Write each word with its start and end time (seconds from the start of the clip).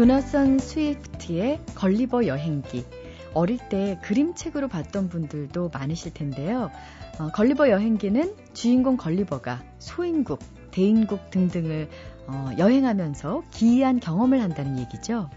조나선 0.00 0.58
스위프트의 0.58 1.60
걸리버 1.74 2.26
여행기. 2.26 2.86
어릴 3.34 3.58
때 3.58 3.98
그림책으로 4.00 4.68
봤던 4.68 5.10
분들도 5.10 5.68
많으실 5.74 6.14
텐데요. 6.14 6.70
어, 7.18 7.28
걸리버 7.28 7.68
여행기는 7.68 8.34
주인공 8.54 8.96
걸리버가 8.96 9.62
소인국, 9.78 10.38
대인국 10.70 11.28
등등을 11.28 11.90
어, 12.28 12.50
여행하면서 12.56 13.42
기이한 13.50 14.00
경험을 14.00 14.40
한다는 14.40 14.78
얘기죠. 14.78 15.28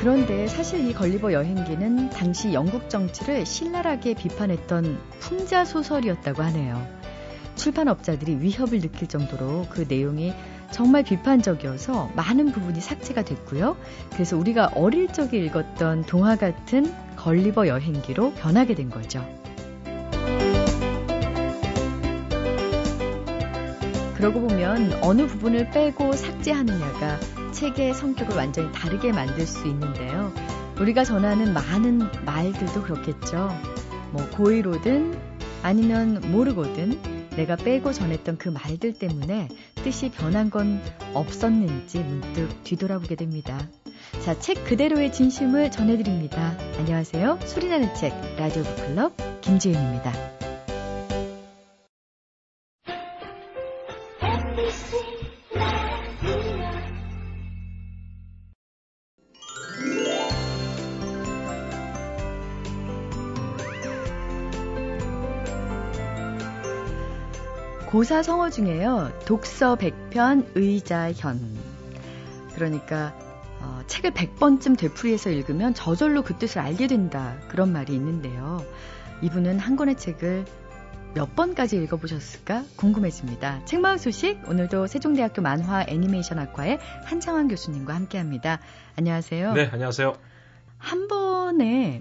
그런데 0.00 0.48
사실 0.48 0.84
이 0.88 0.92
걸리버 0.92 1.32
여행기는 1.32 2.10
당시 2.10 2.52
영국 2.52 2.90
정치를 2.90 3.46
신랄하게 3.46 4.14
비판했던 4.14 4.98
풍자 5.20 5.64
소설이었다고 5.64 6.42
하네요. 6.42 7.00
출판업자들이 7.60 8.40
위협을 8.40 8.80
느낄 8.80 9.06
정도로 9.06 9.66
그 9.68 9.84
내용이 9.86 10.32
정말 10.70 11.02
비판적이어서 11.02 12.10
많은 12.16 12.52
부분이 12.52 12.80
삭제가 12.80 13.22
됐고요. 13.22 13.76
그래서 14.14 14.38
우리가 14.38 14.70
어릴 14.74 15.08
적에 15.08 15.36
읽었던 15.38 16.04
동화 16.06 16.36
같은 16.36 16.90
걸리버 17.16 17.68
여행기로 17.68 18.32
변하게 18.32 18.74
된 18.74 18.88
거죠. 18.88 19.22
그러고 24.14 24.40
보면 24.40 24.98
어느 25.02 25.26
부분을 25.26 25.70
빼고 25.70 26.12
삭제하느냐가 26.12 27.18
책의 27.52 27.92
성격을 27.94 28.36
완전히 28.36 28.72
다르게 28.72 29.12
만들 29.12 29.46
수 29.46 29.66
있는데요. 29.66 30.32
우리가 30.78 31.04
전하는 31.04 31.52
많은 31.52 32.08
말들도 32.24 32.82
그렇겠죠. 32.82 33.50
뭐 34.12 34.26
고의로든 34.30 35.18
아니면 35.62 36.22
모르거든 36.30 37.19
내가 37.40 37.56
빼고 37.56 37.94
전했던 37.94 38.36
그 38.36 38.50
말들 38.50 38.92
때문에 38.92 39.48
뜻이 39.82 40.10
변한 40.10 40.50
건 40.50 40.82
없었는지 41.14 42.00
문득 42.00 42.62
뒤돌아보게 42.64 43.14
됩니다. 43.14 43.58
자, 44.22 44.38
책 44.38 44.64
그대로의 44.64 45.10
진심을 45.10 45.70
전해드립니다. 45.70 46.58
안녕하세요. 46.78 47.38
소리나는 47.44 47.94
책 47.94 48.12
라디오 48.36 48.62
북클럽 48.62 49.40
김지윤입니다. 49.40 50.39
고사 68.00 68.22
성어 68.22 68.48
중에요. 68.48 69.12
독서 69.26 69.76
100편 69.76 70.52
의자현. 70.54 71.38
그러니까 72.54 73.14
어, 73.60 73.82
책을 73.88 74.12
100번쯤 74.12 74.78
되풀이해서 74.78 75.28
읽으면 75.28 75.74
저절로 75.74 76.22
그 76.22 76.38
뜻을 76.38 76.62
알게 76.62 76.86
된다. 76.86 77.36
그런 77.48 77.74
말이 77.74 77.92
있는데요. 77.92 78.64
이분은 79.20 79.58
한 79.58 79.76
권의 79.76 79.98
책을 79.98 80.46
몇 81.12 81.36
번까지 81.36 81.76
읽어보셨을까 81.76 82.64
궁금해집니다. 82.76 83.66
책마을 83.66 83.98
소식 83.98 84.48
오늘도 84.48 84.86
세종대학교 84.86 85.42
만화 85.42 85.84
애니메이션 85.86 86.38
학과의 86.38 86.78
한창환 87.04 87.48
교수님과 87.48 87.94
함께합니다. 87.94 88.60
안녕하세요. 88.96 89.52
네, 89.52 89.68
안녕하세요. 89.70 90.14
한 90.78 91.06
번에 91.06 92.00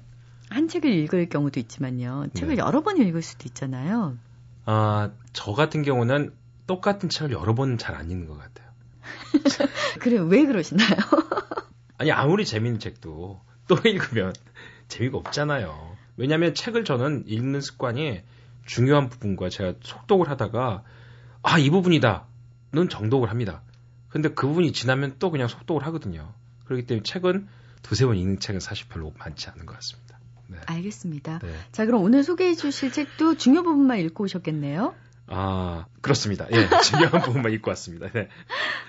한 0.50 0.70
책을 0.70 0.90
읽을 0.90 1.28
경우도 1.28 1.60
있지만요. 1.60 2.28
책을 2.36 2.56
네. 2.56 2.62
여러 2.62 2.84
번 2.84 2.96
읽을 2.96 3.22
수도 3.22 3.44
있잖아요. 3.48 4.18
아, 4.72 5.10
저 5.34 5.54
같은 5.54 5.82
경우는 5.82 6.32
똑같은 6.68 7.10
책을 7.10 7.32
여러 7.32 7.56
번잘안 7.56 8.12
읽는 8.12 8.28
것 8.28 8.38
같아요. 8.38 8.70
그래, 10.00 10.20
왜 10.20 10.46
그러시나요? 10.46 10.96
아니, 11.98 12.12
아무리 12.12 12.46
재밌는 12.46 12.80
책도 12.80 13.42
또 13.68 13.76
읽으면 13.84 14.32
재미가 14.88 15.18
없잖아요. 15.18 15.98
왜냐하면 16.18 16.54
책을 16.54 16.86
저는 16.86 17.24
읽는 17.26 17.62
습관이 17.62 18.22
중요한 18.68 19.10
부분과 19.10 19.50
제가 19.50 19.74
속독을 19.82 20.30
하다가 20.30 20.84
아, 21.42 21.58
이 21.58 21.72
부분이다. 21.72 22.28
는 22.72 22.90
정독을 22.90 23.32
합니다. 23.32 23.64
근데 24.10 24.30
그 24.30 24.46
부분이 24.46 24.72
지나면 24.72 25.16
또 25.18 25.32
그냥 25.32 25.48
속독을 25.48 25.84
하거든요. 25.88 26.32
그렇기 26.66 26.86
때문에 26.86 27.02
책은 27.02 27.48
두세 27.82 28.06
번 28.06 28.18
읽는 28.18 28.40
책은 28.40 28.60
사실 28.60 28.88
별로 28.88 29.12
많지 29.18 29.50
않은 29.50 29.66
것 29.66 29.74
같습니다. 29.74 30.09
네. 30.50 30.58
알겠습니다. 30.66 31.40
네. 31.40 31.48
자, 31.72 31.86
그럼 31.86 32.04
오늘 32.04 32.24
소개해 32.24 32.56
주실 32.56 32.92
책도 32.92 33.36
중요 33.38 33.64
부분만 33.64 34.00
읽고 34.00 34.24
오셨겠네요? 34.26 34.96
아, 35.28 35.86
그렇습니다. 36.02 36.48
예, 36.52 36.68
중요한 36.82 37.22
부분만 37.22 37.52
읽고 37.54 37.70
왔습니다. 37.72 38.10
네. 38.12 38.30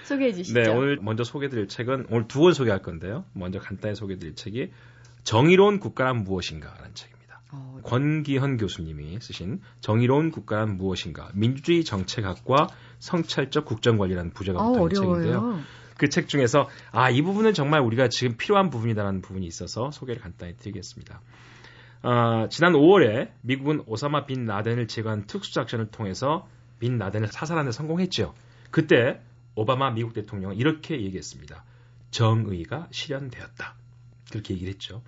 소개해 0.05 0.33
주시죠. 0.33 0.59
네, 0.61 0.69
오늘 0.71 0.99
먼저 1.01 1.23
소개해 1.23 1.51
드릴 1.51 1.69
책은 1.69 2.07
오늘 2.11 2.27
두 2.29 2.41
권 2.41 2.55
소개할 2.55 2.81
건데요. 2.83 3.25
먼저 3.35 3.59
간단히 3.61 3.95
소개해 3.95 4.19
드릴 4.19 4.35
책이 4.35 4.71
정의로운 5.23 5.81
국가란 5.81 6.25
무엇인가라는 6.25 6.95
책입니다. 6.95 7.43
어... 7.53 7.81
권기현 7.85 8.57
교수님이 8.57 9.19
쓰신 9.21 9.61
정의로운 9.81 10.31
국가란 10.31 10.79
무엇인가 10.79 11.31
민주주의 11.35 11.85
정책학과 11.85 12.69
성찰적 13.01 13.67
국정관리라는 13.67 14.33
부제가 14.33 14.63
붙어 14.63 14.81
있는 14.81 14.95
책인데요. 14.95 15.61
그 15.99 16.09
책 16.09 16.29
중에서 16.29 16.71
아, 16.93 17.11
이 17.11 17.21
부분은 17.21 17.53
정말 17.53 17.83
우리가 17.83 18.09
지금 18.09 18.39
필요한 18.39 18.71
부분이다라는 18.71 19.21
부분이 19.21 19.47
있어서 19.47 19.91
소개를 19.91 20.23
간단히 20.23 20.57
드리겠습니다. 20.57 21.21
어, 22.03 22.49
지난 22.49 22.73
5월에 22.73 23.31
미국은 23.43 23.83
오사마 23.87 24.25
빈 24.27 24.47
라덴을 24.47 24.89
제거한 24.89 25.27
특수작전을 25.27 25.91
통해서 25.91 26.49
빈 26.79 26.97
라덴을 26.99 27.29
사살하는 27.29 27.71
데 27.71 27.73
성공했죠. 27.77 28.35
그때 28.71 29.21
오바마 29.55 29.91
미국 29.91 30.15
대통령은 30.15 30.57
이렇게 30.57 31.01
얘기했습니다. 31.03 31.65
정의가 32.11 32.89
실현되었다. 32.91 33.75
그렇게 34.31 34.55
얘기를 34.55 34.73
했죠. 34.73 35.03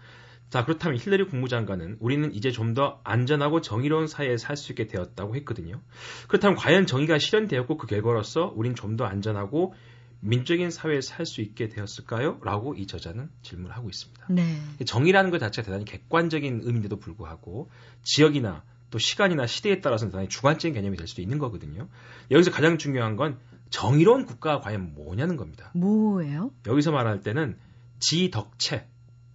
자, 0.50 0.64
그렇다면 0.66 0.98
힐러리 0.98 1.24
국무장관은 1.24 1.96
우리는 2.00 2.34
이제 2.34 2.50
좀 2.50 2.74
더 2.74 3.00
안전하고 3.04 3.62
정의로운 3.62 4.06
사회에 4.06 4.36
살 4.36 4.56
수 4.58 4.72
있게 4.72 4.86
되었다고 4.86 5.34
했거든요. 5.36 5.80
그렇다면 6.28 6.56
과연 6.56 6.86
정의가 6.86 7.18
실현되었고 7.18 7.78
그 7.78 7.86
결과로서 7.86 8.52
우린 8.54 8.74
좀 8.74 8.96
더 8.98 9.04
안전하고 9.06 9.74
민적인 10.24 10.70
사회에 10.70 11.00
살 11.00 11.26
수 11.26 11.40
있게 11.40 11.68
되었을까요? 11.68 12.38
라고 12.42 12.74
이 12.74 12.86
저자는 12.86 13.28
질문을 13.42 13.74
하고 13.76 13.88
있습니다. 13.90 14.26
네. 14.30 14.56
정의라는 14.84 15.30
것 15.30 15.38
자체가 15.38 15.66
대단히 15.66 15.84
객관적인 15.84 16.60
의미인데도 16.62 16.98
불구하고 17.00 17.70
지역이나 18.04 18.62
또 18.90 18.98
시간이나 18.98 19.46
시대에 19.46 19.80
따라서는 19.80 20.12
대단히 20.12 20.28
주관적인 20.28 20.74
개념이 20.74 20.96
될 20.96 21.08
수도 21.08 21.22
있는 21.22 21.38
거거든요. 21.38 21.88
여기서 22.30 22.52
가장 22.52 22.78
중요한 22.78 23.16
건 23.16 23.38
정의로운 23.70 24.26
국가가 24.26 24.60
과연 24.60 24.94
뭐냐는 24.94 25.36
겁니다. 25.36 25.70
뭐예요? 25.74 26.52
여기서 26.66 26.92
말할 26.92 27.20
때는 27.22 27.58
지덕체. 27.98 28.86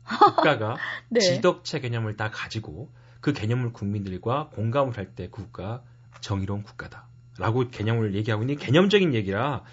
국가가 0.06 0.78
네. 1.10 1.20
지덕체 1.20 1.82
개념을 1.82 2.16
다 2.16 2.32
가지고 2.32 2.90
그 3.20 3.34
개념을 3.34 3.74
국민들과 3.74 4.50
공감을 4.54 4.96
할때그 4.98 5.32
국가 5.32 5.84
정의로운 6.22 6.64
국가다. 6.64 7.08
라고 7.40 7.68
개념을 7.68 8.16
얘기하고 8.16 8.44
있는 8.44 8.56
개념적인 8.58 9.14
얘기라 9.14 9.64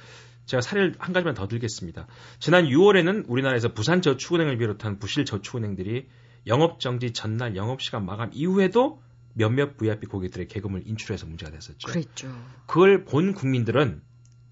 제가 0.46 0.60
사례를 0.60 0.94
한 0.98 1.12
가지만 1.12 1.34
더 1.34 1.48
들겠습니다. 1.48 2.06
지난 2.38 2.66
6월에는 2.66 3.24
우리나라에서 3.28 3.72
부산저축은행을 3.72 4.58
비롯한 4.58 4.98
부실 4.98 5.24
저축은행들이 5.24 6.08
영업정지 6.46 7.12
전날 7.12 7.56
영업시간 7.56 8.04
마감 8.04 8.30
이후에도 8.34 9.02
몇몇 9.34 9.76
VIP 9.76 10.06
고객들의 10.06 10.48
계금을 10.48 10.86
인출해서 10.86 11.26
문제가 11.26 11.50
됐었죠. 11.50 11.88
그랬죠. 11.88 12.28
그걸 12.66 13.04
본 13.04 13.34
국민들은 13.34 14.02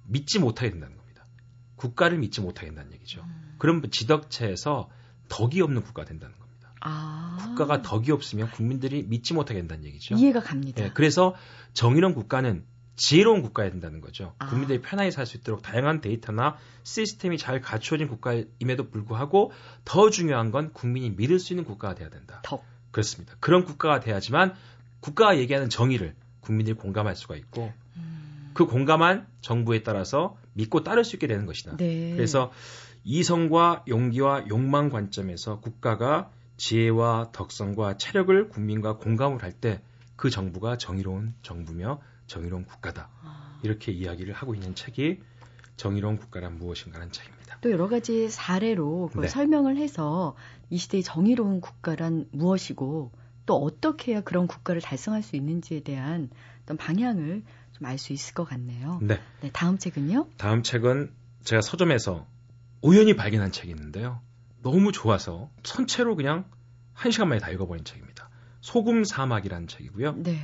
믿지 0.07 0.39
못하게 0.39 0.71
된다는 0.71 0.97
겁니다. 0.97 1.27
국가를 1.77 2.19
믿지 2.19 2.41
못하게 2.41 2.69
된다는 2.69 2.93
얘기죠. 2.95 3.23
음. 3.23 3.55
그럼 3.59 3.83
지덕체에서 3.91 4.91
덕이 5.29 5.61
없는 5.61 5.83
국가가 5.83 6.09
된다는 6.09 6.37
겁니다. 6.39 6.75
아. 6.81 7.37
국가가 7.41 7.83
덕이 7.83 8.11
없으면 8.11 8.51
국민들이 8.51 9.05
믿지 9.05 9.35
못하게 9.35 9.61
된다는 9.61 9.85
얘기죠. 9.85 10.17
이해가 10.17 10.41
갑니다. 10.41 10.83
네, 10.83 10.91
그래서 10.93 11.35
정의로운 11.75 12.15
국가는 12.15 12.65
지혜로운 12.97 13.43
국가여야 13.43 13.71
된다는 13.71 14.01
거죠. 14.01 14.35
아. 14.39 14.47
국민들이 14.47 14.81
편하게 14.81 15.11
살 15.11 15.27
수 15.27 15.37
있도록 15.39 15.63
다양한 15.63 16.01
데이터나 16.01 16.57
시스템이 16.85 17.39
잘 17.39 17.61
갖추어진 17.61 18.09
국가임에도 18.09 18.91
불구하고 18.91 19.53
더 19.85 20.11
중요한 20.11 20.51
건 20.51 20.73
국민이 20.73 21.11
믿을 21.11 21.39
수 21.39 21.53
있는 21.53 21.65
국가가 21.65 21.95
돼야 21.95 22.11
된다. 22.11 22.41
더. 22.45 22.63
그렇습니다. 22.91 23.35
그런 23.41 23.65
국가가 23.65 24.01
돼야지만 24.01 24.55
국가가 25.01 25.39
얘기하는 25.39 25.69
정의를 25.71 26.15
국민들이 26.41 26.77
공감할 26.77 27.17
수가 27.17 27.37
있고 27.37 27.73
음. 27.97 28.51
그 28.53 28.67
공감한 28.67 29.27
정부에 29.41 29.83
따라서 29.83 30.37
믿고 30.53 30.83
따를 30.83 31.05
수 31.05 31.17
있게 31.17 31.27
되는 31.27 31.47
것이다. 31.47 31.77
네. 31.79 32.13
그래서 32.15 32.53
이성과 33.05 33.85
용기와 33.89 34.45
욕망 34.49 34.91
관점에서 34.91 35.61
국가가 35.61 36.31
지혜와 36.59 37.31
덕성과 37.33 37.97
체력을 37.97 38.49
국민과 38.51 38.99
공감을 38.99 39.43
할 39.43 39.53
때 39.53 39.81
그 40.23 40.31
정부가 40.31 40.79
정의로운 40.79 41.35
정부며 41.43 42.01
정의로운 42.29 42.65
국가다. 42.65 43.11
아. 43.25 43.59
이렇게 43.65 43.91
이야기를 43.91 44.33
하고 44.33 44.55
있는 44.55 44.77
책이 44.77 45.19
정의로운 45.77 46.17
국가란 46.17 46.59
무엇인가라는 46.59 47.11
책입니다. 47.11 47.59
또 47.61 47.73
여러 47.73 47.89
가지 47.89 48.29
사례로 48.31 49.11
네. 49.21 49.27
설명을 49.27 49.79
해서 49.79 50.37
이 50.71 50.79
시대의 50.79 51.03
정의로운 51.03 51.61
국가란 51.61 52.29
무엇이고 52.31 53.11
또 53.47 53.57
어떻게 53.57 54.13
해야 54.13 54.21
그런 54.21 54.47
국가를 54.47 54.81
달성할 54.81 55.25
수 55.25 55.35
있는지에 55.35 55.81
대한 55.81 56.31
어떤 56.63 56.77
방향을 56.77 57.43
좀좀알수 57.73 58.13
있을 58.13 58.35
것 58.35 58.45
같네요. 58.45 59.01
네. 59.03 59.19
네. 59.41 59.51
다음 59.53 59.77
책은요? 59.77 60.29
다음 60.37 60.63
책은 60.63 61.13
제가 61.43 61.63
서점에서 61.63 62.29
우연히 62.81 63.17
발견한 63.17 63.51
책이 63.51 63.71
있는데요. 63.71 64.21
너무 64.63 64.93
좋아서 64.93 65.51
선체로 65.65 66.15
그냥 66.15 66.49
한 66.93 67.11
시간 67.11 67.29
만에 67.29 67.41
다 67.41 67.51
읽어버린 67.51 67.85
책입니다. 67.85 68.22
소금 68.63 69.05
사막이라는 69.05 69.69
책이고요. 69.69 70.15
네. 70.19 70.39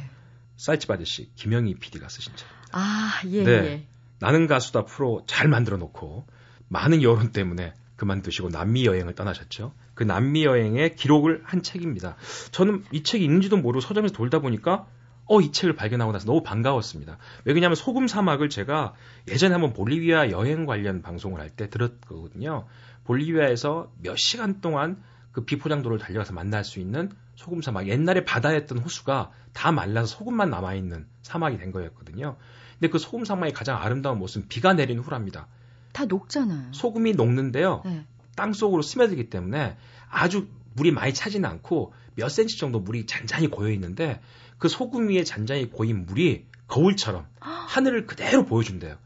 사이츠바드 0.56 1.04
씨, 1.04 1.30
김영희 1.36 1.76
PD가 1.76 2.08
쓰신 2.08 2.34
책입니다. 2.36 2.68
아, 2.72 3.22
예, 3.26 3.44
네. 3.44 3.52
예. 3.52 3.86
나는 4.18 4.46
가수다 4.46 4.84
프로 4.84 5.22
잘 5.26 5.48
만들어 5.48 5.76
놓고 5.78 6.26
많은 6.68 7.02
여론 7.02 7.32
때문에 7.32 7.72
그만두시고 7.96 8.50
남미 8.50 8.84
여행을 8.84 9.14
떠나셨죠. 9.14 9.72
그 9.94 10.04
남미 10.04 10.44
여행의 10.44 10.96
기록을 10.96 11.42
한 11.44 11.62
책입니다. 11.62 12.16
저는 12.50 12.84
이 12.92 13.02
책이 13.02 13.24
있는지도 13.24 13.56
모르고 13.56 13.80
서점에서 13.80 14.12
돌다 14.14 14.40
보니까 14.40 14.86
어, 15.26 15.40
이 15.40 15.52
책을 15.52 15.74
발견하고 15.76 16.10
나서 16.12 16.26
너무 16.26 16.42
반가웠습니다. 16.42 17.18
왜냐하면 17.44 17.76
소금 17.76 18.08
사막을 18.08 18.48
제가 18.48 18.94
예전에 19.28 19.52
한번 19.52 19.72
볼리비아 19.72 20.30
여행 20.30 20.66
관련 20.66 21.02
방송을 21.02 21.40
할 21.40 21.50
때 21.50 21.68
들었거든요. 21.70 22.66
볼리비아에서 23.04 23.92
몇 24.02 24.16
시간 24.16 24.60
동안 24.60 25.02
그 25.32 25.44
비포장도를 25.44 25.98
달려가서 25.98 26.32
만날 26.34 26.64
수 26.64 26.80
있는 26.80 27.10
소금 27.38 27.62
사막. 27.62 27.86
옛날에 27.86 28.24
바다였던 28.24 28.78
호수가 28.78 29.30
다 29.52 29.70
말라서 29.70 30.06
소금만 30.06 30.50
남아있는 30.50 31.06
사막이 31.22 31.56
된 31.58 31.70
거였거든요. 31.70 32.36
근데 32.74 32.90
그 32.90 32.98
소금 32.98 33.24
사막의 33.24 33.52
가장 33.52 33.80
아름다운 33.80 34.18
모습은 34.18 34.48
비가 34.48 34.72
내린 34.74 34.98
후랍니다. 34.98 35.46
다 35.92 36.04
녹잖아요. 36.04 36.72
소금이 36.72 37.12
녹는데요. 37.12 37.82
네. 37.84 38.04
땅 38.34 38.52
속으로 38.52 38.82
스며들기 38.82 39.30
때문에 39.30 39.76
아주 40.10 40.48
물이 40.74 40.90
많이 40.90 41.14
차지는 41.14 41.48
않고 41.48 41.92
몇 42.16 42.28
센치 42.28 42.58
정도 42.58 42.80
물이 42.80 43.06
잔잔히 43.06 43.46
고여 43.46 43.70
있는데 43.70 44.20
그 44.58 44.68
소금 44.68 45.08
위에 45.08 45.22
잔잔히 45.22 45.70
고인 45.70 46.06
물이 46.06 46.44
거울처럼 46.66 47.26
하늘을 47.38 48.06
그대로 48.06 48.46
보여준대요. 48.46 48.96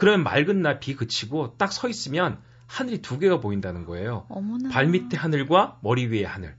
그러면 0.00 0.24
맑은 0.24 0.62
날 0.62 0.80
비 0.80 0.96
그치고 0.96 1.56
딱 1.58 1.70
서 1.72 1.88
있으면 1.88 2.38
하늘이 2.66 3.02
두 3.02 3.20
개가 3.20 3.38
보인다는 3.40 3.84
거예요. 3.84 4.26
어머나. 4.28 4.68
발 4.68 4.88
밑에 4.88 5.16
하늘과 5.16 5.78
머리 5.80 6.06
위에 6.06 6.24
하늘. 6.24 6.56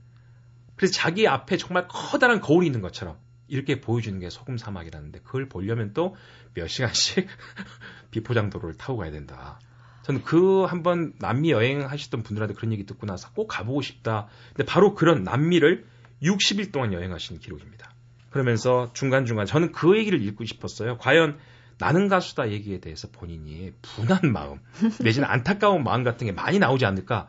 그래서 0.80 0.94
자기 0.94 1.28
앞에 1.28 1.58
정말 1.58 1.86
커다란 1.88 2.40
거울이 2.40 2.64
있는 2.64 2.80
것처럼 2.80 3.18
이렇게 3.48 3.82
보여주는 3.82 4.18
게 4.18 4.30
소금 4.30 4.56
사막이라는데 4.56 5.20
그걸 5.20 5.46
보려면 5.46 5.92
또 5.92 6.16
몇 6.54 6.68
시간씩 6.68 7.26
비포장도로를 8.10 8.76
타고 8.76 8.98
가야 8.98 9.10
된다. 9.10 9.58
저는 10.02 10.22
그 10.24 10.64
한번 10.64 11.12
남미 11.18 11.50
여행하셨던 11.50 12.22
분들한테 12.22 12.54
그런 12.54 12.72
얘기 12.72 12.86
듣고 12.86 13.06
나서 13.06 13.30
꼭 13.32 13.46
가보고 13.46 13.82
싶다. 13.82 14.28
근데 14.54 14.64
바로 14.64 14.94
그런 14.94 15.22
남미를 15.22 15.84
60일 16.22 16.72
동안 16.72 16.92
여행하신 16.92 17.38
기록입니다. 17.38 17.92
그러면서 18.30 18.90
중간중간 18.92 19.46
저는 19.46 19.72
그 19.72 19.96
얘기를 19.96 20.20
읽고 20.22 20.44
싶었어요. 20.44 20.98
과연 20.98 21.38
나는 21.78 22.08
가수다 22.08 22.50
얘기에 22.50 22.80
대해서 22.80 23.08
본인이 23.10 23.72
분한 23.82 24.32
마음, 24.32 24.60
내지는 25.00 25.28
안타까운 25.28 25.82
마음 25.82 26.04
같은 26.04 26.26
게 26.26 26.32
많이 26.32 26.58
나오지 26.58 26.84
않을까. 26.84 27.28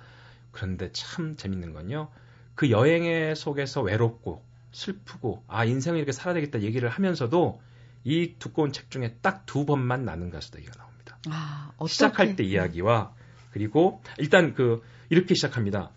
그런데 0.52 0.92
참 0.92 1.36
재밌는 1.38 1.74
건요. 1.74 2.10
그 2.56 2.70
여행의 2.70 3.36
속에서 3.36 3.82
외롭고 3.82 4.44
슬프고 4.72 5.44
아 5.48 5.66
인생을 5.66 5.98
이렇게 5.98 6.12
살아야 6.12 6.34
되겠다 6.36 6.62
얘기를 6.62 6.90
하면서도 6.90 7.62
이 8.04 8.36
두꺼운 8.40 8.72
책 8.72 8.90
중에 8.90 9.18
딱 9.22 9.46
두 9.46 9.66
번만 9.66 10.06
나는 10.06 10.30
가수다 10.30 10.60
얘기가 10.60 10.76
나옵니다. 10.78 11.18
아, 11.30 11.72
시작할 11.88 12.36
때 12.36 12.44
이야기와 12.44 13.14
그리고 13.52 14.02
일단 14.18 14.54
그 14.54 14.82
이렇게 15.10 15.36
시작합니다. 15.36 15.92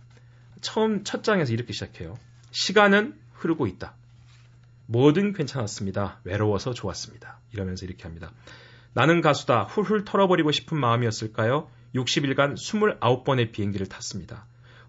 처음 0.61 1.05
첫 1.05 1.23
장에서 1.23 1.53
이렇게 1.53 1.73
시작해요. 1.73 2.19
시간은 2.51 3.17
흐르고 3.33 3.67
있다. 3.67 3.95
뭐든 4.87 5.33
괜찮았습니다. 5.35 6.21
외로워서 6.25 6.75
좋았습니다. 6.75 7.39
이러면서 7.53 7.87
이렇게 7.87 8.03
합니다. 8.05 8.33
나는 8.93 9.21
가수다. 9.21 9.65
훌훌 9.65 10.05
털어버리고 10.05 10.53
싶은 10.53 10.79
마음이었을까요? 10.79 11.71
60일간 11.95 12.55
29번의 12.55 13.53
비행기를 13.53 13.87
탔습니다. 13.87 14.47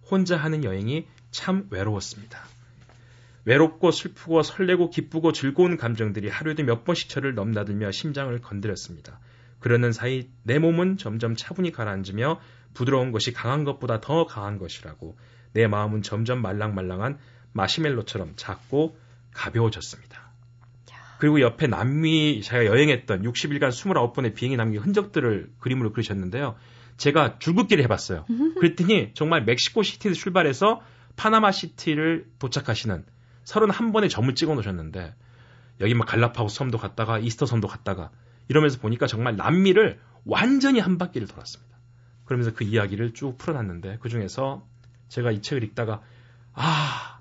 혼자 0.09 0.37
하는 0.37 0.63
여행이 0.63 1.07
참 1.35 1.67
외로웠습니다. 1.69 2.39
외롭고 3.43 3.91
슬프고 3.91 4.41
설레고 4.41 4.89
기쁘고 4.89 5.33
즐거운 5.33 5.75
감정들이 5.75 6.29
하루에도 6.29 6.63
몇 6.63 6.85
번씩 6.85 7.09
저를 7.09 7.35
넘나들며 7.35 7.91
심장을 7.91 8.39
건드렸습니다. 8.39 9.19
그러는 9.59 9.91
사이 9.91 10.29
내 10.43 10.59
몸은 10.59 10.95
점점 10.97 11.35
차분히 11.35 11.73
가라앉으며 11.73 12.39
부드러운 12.73 13.11
것이 13.11 13.33
강한 13.33 13.65
것보다 13.65 13.99
더 13.99 14.25
강한 14.25 14.57
것이라고 14.57 15.17
내 15.51 15.67
마음은 15.67 16.03
점점 16.03 16.41
말랑말랑한 16.41 17.19
마시멜로처럼 17.51 18.33
작고 18.37 18.97
가벼워졌습니다. 19.33 20.31
그리고 21.19 21.41
옆에 21.41 21.67
남미 21.67 22.41
제가 22.43 22.65
여행했던 22.65 23.23
60일간 23.23 23.69
29번의 23.69 24.35
비행기 24.35 24.55
남긴 24.55 24.81
흔적들을 24.81 25.51
그림으로 25.59 25.91
그리셨는데요. 25.91 26.55
제가 26.97 27.39
줄긋기를 27.39 27.83
해봤어요. 27.83 28.25
그랬더니 28.59 29.11
정말 29.13 29.43
멕시코 29.43 29.83
시티에서 29.83 30.17
출발해서 30.17 30.81
파나마 31.15 31.51
시티를 31.51 32.27
도착하시는 32.39 33.05
31번의 33.45 34.09
점을 34.09 34.33
찍어 34.33 34.55
놓으셨는데 34.55 35.15
여기 35.81 35.93
막 35.93 36.05
갈라파고스 36.05 36.55
섬도 36.55 36.77
갔다가 36.77 37.19
이스터 37.19 37.45
섬도 37.45 37.67
갔다가 37.67 38.11
이러면서 38.47 38.79
보니까 38.79 39.07
정말 39.07 39.35
남미를 39.35 39.99
완전히 40.25 40.79
한 40.79 40.97
바퀴를 40.97 41.27
돌았습니다. 41.27 41.75
그러면서 42.25 42.53
그 42.53 42.63
이야기를 42.63 43.13
쭉 43.13 43.37
풀어놨는데 43.37 43.99
그 44.01 44.09
중에서 44.09 44.65
제가 45.09 45.31
이 45.31 45.41
책을 45.41 45.63
읽다가 45.63 46.01
아 46.53 47.19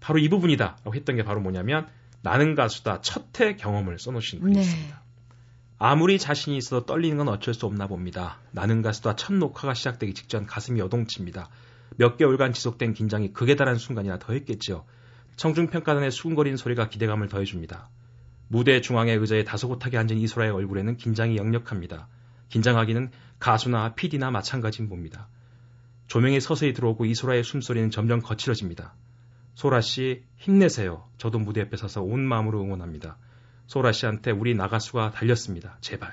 바로 0.00 0.18
이 0.18 0.28
부분이다라고 0.28 0.94
했던 0.94 1.16
게 1.16 1.24
바로 1.24 1.40
뭐냐면 1.40 1.88
나는 2.22 2.54
가수다 2.54 3.00
첫해 3.00 3.56
경험을 3.56 3.98
써놓으신 3.98 4.40
분이 4.40 4.54
네. 4.54 4.60
있습니다. 4.60 5.02
아무리 5.78 6.18
자신이 6.18 6.56
있어도 6.58 6.86
떨리는 6.86 7.16
건 7.16 7.28
어쩔 7.28 7.54
수 7.54 7.66
없나 7.66 7.86
봅니다. 7.86 8.38
나는 8.52 8.82
가수다 8.82 9.16
첫 9.16 9.34
녹화가 9.34 9.74
시작되기 9.74 10.14
직전 10.14 10.46
가슴이 10.46 10.78
여동칩니다. 10.78 11.48
몇 11.96 12.16
개월간 12.16 12.52
지속된 12.52 12.94
긴장이 12.94 13.32
극에 13.32 13.54
달한 13.54 13.76
순간이나 13.76 14.18
더했겠지요. 14.18 14.84
청중평가단의 15.36 16.10
수근거리는 16.10 16.56
소리가 16.56 16.88
기대감을 16.88 17.28
더해줍니다. 17.28 17.90
무대 18.48 18.80
중앙의 18.80 19.16
의자에 19.16 19.44
다소곳하게 19.44 19.96
앉은 19.98 20.18
이소라의 20.18 20.52
얼굴에는 20.52 20.96
긴장이 20.96 21.36
역력합니다. 21.36 22.08
긴장하기는 22.50 23.10
가수나 23.38 23.94
PD나 23.94 24.30
마찬가지인 24.30 24.88
봅니다. 24.88 25.28
조명이 26.06 26.40
서서히 26.40 26.74
들어오고 26.74 27.06
이소라의 27.06 27.44
숨소리는 27.44 27.90
점점 27.90 28.20
거칠어집니다. 28.20 28.94
소라 29.54 29.80
씨, 29.80 30.24
힘내세요. 30.36 31.08
저도 31.16 31.38
무대 31.38 31.62
옆에 31.62 31.76
서서 31.76 32.02
온 32.02 32.20
마음으로 32.20 32.62
응원합니다. 32.62 33.16
소라 33.66 33.92
씨한테 33.92 34.30
우리 34.30 34.54
나가수가 34.54 35.12
달렸습니다. 35.12 35.78
제발. 35.80 36.12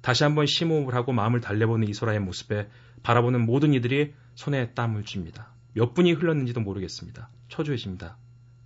다시 0.00 0.24
한번 0.24 0.46
심호흡을 0.46 0.94
하고 0.94 1.12
마음을 1.12 1.40
달래보는 1.40 1.88
이소라의 1.88 2.20
모습에 2.20 2.68
바라보는 3.02 3.44
모든 3.44 3.74
이들이 3.74 4.14
손에 4.36 4.72
땀을 4.74 5.04
줍니다. 5.04 5.48
몇 5.72 5.94
분이 5.94 6.12
흘렀는지도 6.12 6.60
모르겠습니다. 6.60 7.28
초조해집니다. 7.48 8.16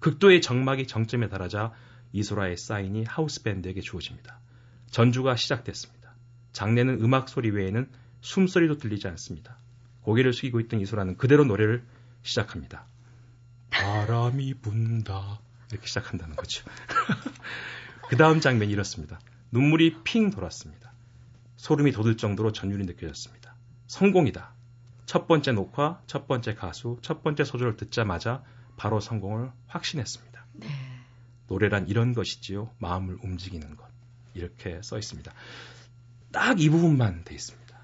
극도의 0.01 0.43
정막이 0.43 0.87
정점에 0.87 1.29
달하자 1.29 1.73
이소라의 2.13 2.57
사인이 2.57 3.05
하우스 3.05 3.43
밴드에게 3.43 3.81
주어집니다. 3.81 4.41
전주가 4.91 5.37
시작됐습니다. 5.37 6.15
장례는 6.53 7.01
음악 7.03 7.29
소리 7.29 7.51
외에는 7.51 7.89
숨소리도 8.21 8.79
들리지 8.79 9.07
않습니다. 9.09 9.57
고개를 10.03 10.33
숙이고 10.33 10.61
있던 10.61 10.81
이소라는 10.81 11.17
그대로 11.17 11.45
노래를 11.45 11.85
시작합니다. 12.23 12.85
바람이 13.71 14.55
분다. 14.55 15.41
이렇게 15.71 15.87
시작한다는 15.87 16.35
거죠. 16.35 16.65
그 18.09 18.17
다음 18.17 18.41
장면이 18.41 18.73
이렇습니다. 18.73 19.21
눈물이 19.53 20.03
핑 20.03 20.31
돌았습니다. 20.31 20.93
소름이 21.57 21.93
돋을 21.93 22.17
정도로 22.17 22.51
전율이 22.51 22.85
느껴졌습니다. 22.87 23.55
성공이다. 23.87 24.53
첫 25.11 25.27
번째 25.27 25.51
녹화, 25.51 26.01
첫 26.07 26.29
번째 26.29 26.55
가수, 26.55 26.97
첫 27.03 27.25
번째 27.25 27.43
소절을 27.43 27.75
듣자마자 27.75 28.45
바로 28.77 29.01
성공을 29.01 29.51
확신했습니다. 29.67 30.45
네. 30.53 30.69
노래란 31.49 31.89
이런 31.89 32.15
것이지요. 32.15 32.71
마음을 32.79 33.19
움직이는 33.21 33.75
것. 33.77 33.89
이렇게 34.35 34.81
써 34.85 34.99
있습니다. 34.99 35.33
딱 36.31 36.61
이 36.61 36.69
부분만 36.71 37.25
돼 37.25 37.35
있습니다. 37.35 37.77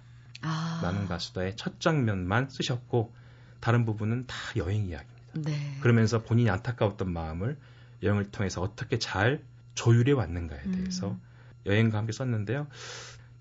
아. 0.43 0.79
나는 0.85 1.09
가수다의 1.09 1.57
첫 1.57 1.81
장면만 1.81 2.49
쓰셨고 2.49 3.13
다른 3.59 3.85
부분은 3.85 4.29
다 4.29 4.37
여행 4.57 4.87
이야기입니다. 4.87 5.51
네. 5.51 5.79
그러면서 5.81 6.23
본인이 6.23 6.49
안타까웠던 6.49 7.13
마음을 7.13 7.59
여행을 8.05 8.31
통해서 8.31 8.63
어떻게 8.63 9.01
잘 9.01 9.43
조율해 9.75 10.13
왔는가에 10.13 10.63
대해서 10.71 11.11
음. 11.11 11.21
여행과 11.67 11.99
함께 11.99 12.13
썼는데요. 12.13 12.69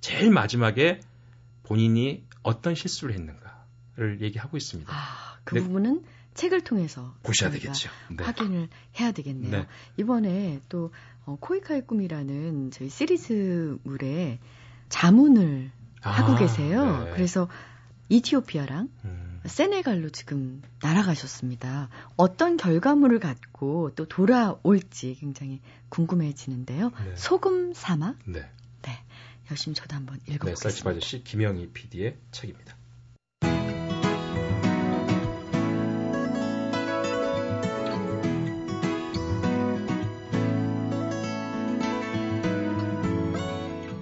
제일 0.01 0.31
마지막에 0.31 1.01
본인이 1.61 2.25
어떤 2.41 2.73
실수를 2.73 3.13
했는가 3.13 3.44
를 3.97 4.21
얘기하고 4.21 4.57
있습니다. 4.57 4.91
아, 4.93 5.37
그 5.45 5.55
부분은 5.55 6.03
책을 6.33 6.61
통해서 6.61 7.15
보셔야 7.23 7.49
되겠죠. 7.49 7.89
네. 8.09 8.25
확인을 8.25 8.67
해야 8.99 9.13
되겠네요. 9.13 9.51
네. 9.51 9.67
이번에 9.95 10.59
또 10.67 10.91
어, 11.25 11.37
코이카의 11.39 11.87
꿈이라는 11.87 12.71
저희 12.71 12.89
시리즈물에 12.89 14.39
자문을 14.89 15.71
아, 16.01 16.09
하고 16.11 16.35
계세요. 16.35 17.05
네. 17.05 17.11
그래서 17.13 17.47
이티오피아랑 18.09 18.89
음. 19.05 19.41
세네갈로 19.45 20.09
지금 20.09 20.61
날아가셨습니다. 20.81 21.89
어떤 22.17 22.57
결과물을 22.57 23.19
갖고 23.19 23.91
또 23.95 24.07
돌아올지 24.07 25.15
굉장히 25.19 25.61
궁금해지는데요. 25.87 26.89
네. 26.89 27.15
소금 27.15 27.73
사막? 27.73 28.17
네. 28.25 28.41
네. 28.81 29.03
열심히 29.49 29.73
저도 29.73 29.95
한번 29.95 30.19
읽어보겠습니다. 30.27 30.53
네, 30.53 30.55
쌀집 30.55 30.87
아저씨 30.87 31.23
김영희 31.23 31.69
PD의 31.71 32.17
책입니다. 32.31 32.75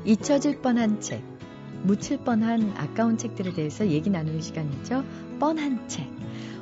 잊혀질 0.06 0.62
뻔한 0.62 1.00
책, 1.00 1.24
묻힐 1.84 2.18
뻔한 2.18 2.74
아까운 2.76 3.18
책들에 3.18 3.54
대해서 3.54 3.88
얘기 3.88 4.10
나누는 4.10 4.42
시간이죠. 4.42 5.06
뻔한 5.40 5.88
책. 5.88 6.10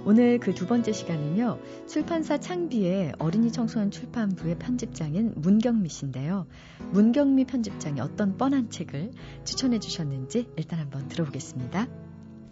오늘 0.06 0.40
그 0.40 0.54
두 0.54 0.68
번째 0.68 0.92
시간은요. 0.92 1.60
출판사 1.88 2.40
창비의 2.40 3.14
어린이 3.18 3.52
청소년 3.52 3.90
출판부의 3.90 4.60
편집장인 4.60 5.34
문경미 5.38 5.90
씨인데요. 5.90 6.46
문경미 6.92 7.46
편집장이 7.46 8.00
어떤 8.00 8.38
뻔한 8.38 8.70
책을 8.70 9.12
추천해 9.44 9.80
주셨는지 9.80 10.48
일단 10.56 10.80
한번 10.80 11.08
들어보겠습니다. 11.08 11.88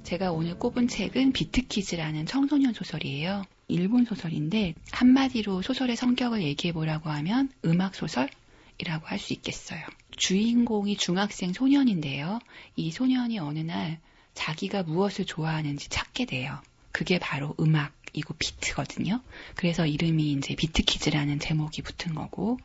제가 0.04 0.32
오늘 0.32 0.58
꼽은 0.58 0.88
책은 0.88 1.34
비트키즈라는 1.34 2.26
청소년 2.26 2.74
소설이에요. 2.74 3.44
일본 3.68 4.06
소설인데 4.06 4.74
한마디로 4.92 5.62
소설의 5.62 5.96
성격을 5.96 6.42
얘기해 6.42 6.74
보라고 6.74 7.10
하면 7.10 7.50
음악 7.66 7.94
소설 7.94 8.28
이라고 8.80 9.08
할 9.08 9.20
수 9.20 9.34
있겠어요. 9.34 9.82
주인공이 10.16 10.98
중학생 10.98 11.54
소년인데요. 11.54 12.40
이 12.76 12.92
소년이 12.92 13.40
어느 13.40 13.60
날 13.60 14.00
자기가 14.34 14.84
무엇을 14.84 15.26
좋아하는지 15.26 15.90
찾게 15.90 16.26
돼요. 16.26 16.60
그게 16.92 17.20
바로 17.20 17.56
음악이고 17.60 18.34
비트거든요. 18.40 19.22
그래서 19.56 19.86
이름이 19.86 20.32
이제 20.32 20.56
Beat 20.56 20.80
Kids라는 20.80 21.40
제목이 21.40 21.82
붙은 21.82 22.16
거고, 22.16 22.58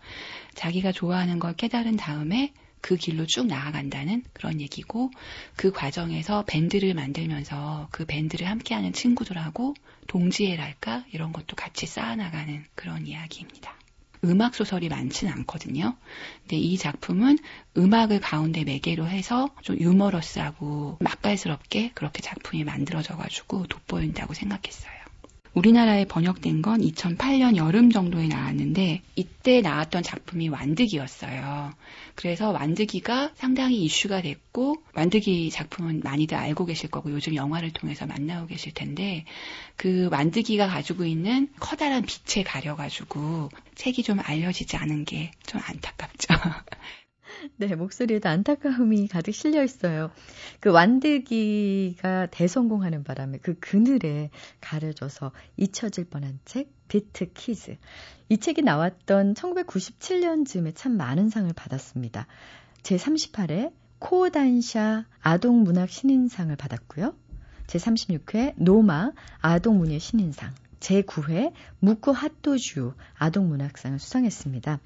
자기가 0.55 0.93
좋아하는 0.93 1.39
걸 1.39 1.55
깨달은 1.55 1.97
다음에 1.97 2.53
그 2.81 2.97
길로 2.97 3.27
쭉 3.27 3.47
나아간다는 3.47 4.25
그런 4.33 4.61
얘기고, 4.61 5.11
그 5.57 5.73
과정에서 5.73 6.45
밴드를 6.47 6.95
만들면서 6.95 7.89
그 7.91 8.05
밴드를 8.05 8.49
함께하는 8.49 8.93
친구들하고 8.93 9.75
동지애랄까? 10.07 11.05
이런 11.13 11.33
것도 11.33 11.57
같이 11.57 11.87
쌓아나가는 11.87 12.65
그런 12.75 13.07
이야기입니다. 13.07 13.75
음악 14.25 14.55
소설이 14.55 14.89
많지는 14.89 15.33
않거든요. 15.33 15.97
근데 16.43 16.57
이 16.57 16.77
작품은 16.77 17.39
음악을 17.77 18.21
가운데 18.21 18.65
매개로 18.65 19.07
해서 19.07 19.49
좀 19.63 19.79
유머러스하고 19.79 20.99
맛깔스럽게 21.01 21.93
그렇게 21.95 22.23
작품이 22.23 22.65
만들어져 22.65 23.17
가지고 23.17 23.67
돋보인다고 23.67 24.35
생각했어요. 24.35 25.04
우리나라에 25.55 26.05
번역된 26.07 26.63
건 26.63 26.81
2008년 26.81 27.57
여름 27.57 27.91
정도에 27.91 28.27
나왔는데 28.29 29.03
이때 29.15 29.61
나왔던 29.61 30.03
작품이 30.03 30.49
완득이었어요. 30.49 31.73
그래서 32.17 32.51
완득이가 32.51 33.33
상당히 33.37 33.83
이슈가 33.83 34.23
됐고 34.23 34.77
완득이 34.95 35.51
작품은 35.51 36.01
많이들 36.05 36.37
알고 36.37 36.67
계실 36.67 36.91
거고 36.91 37.11
요즘 37.13 37.35
영화를 37.35 37.73
통해서 37.73 38.07
만나고 38.07 38.49
계실 38.49 38.73
텐데 38.75 39.25
그 39.77 40.09
완득이가 40.11 40.67
가지고 40.67 41.05
있는 41.05 41.49
커다란 41.61 42.03
빛에 42.03 42.43
가려가지고 42.43 43.49
책이 43.77 44.03
좀 44.03 44.19
알려지지 44.21 44.77
않은 44.77 45.05
게 45.05 45.31
좀 45.47 45.61
안타깝죠. 45.65 46.29
네, 47.57 47.75
목소리에도 47.75 48.29
안타까움이 48.29 49.09
가득 49.09 49.33
실려 49.33 49.63
있어요. 49.63 50.11
그 50.61 50.71
완득이가 50.71 52.27
대성공하는 52.27 53.05
바람에 53.05 53.39
그 53.39 53.59
그늘에 53.59 54.31
가려져서 54.61 55.33
잊혀질 55.57 56.07
뻔한 56.07 56.39
책, 56.45 56.71
Beat 56.89 57.33
Kids. 57.33 57.77
이 58.29 58.39
책이 58.39 58.63
나왔던 58.63 59.35
1997년쯤에 59.35 60.75
참 60.75 60.97
많은 60.97 61.29
상을 61.29 61.53
받았습니다. 61.55 62.27
제38회 62.83 63.73
코단샤 63.99 65.05
아동문학 65.21 65.89
신인상을 65.91 66.55
받았고요. 66.57 67.15
제36회 67.67 68.55
노마 68.57 69.13
아동문예 69.41 69.99
신인상. 69.99 70.53
제9회 70.85 71.53
무쿠 71.79 72.13
하토주 72.13 72.93
아동문학상을 73.15 73.99
수상했습니다. 73.99 74.81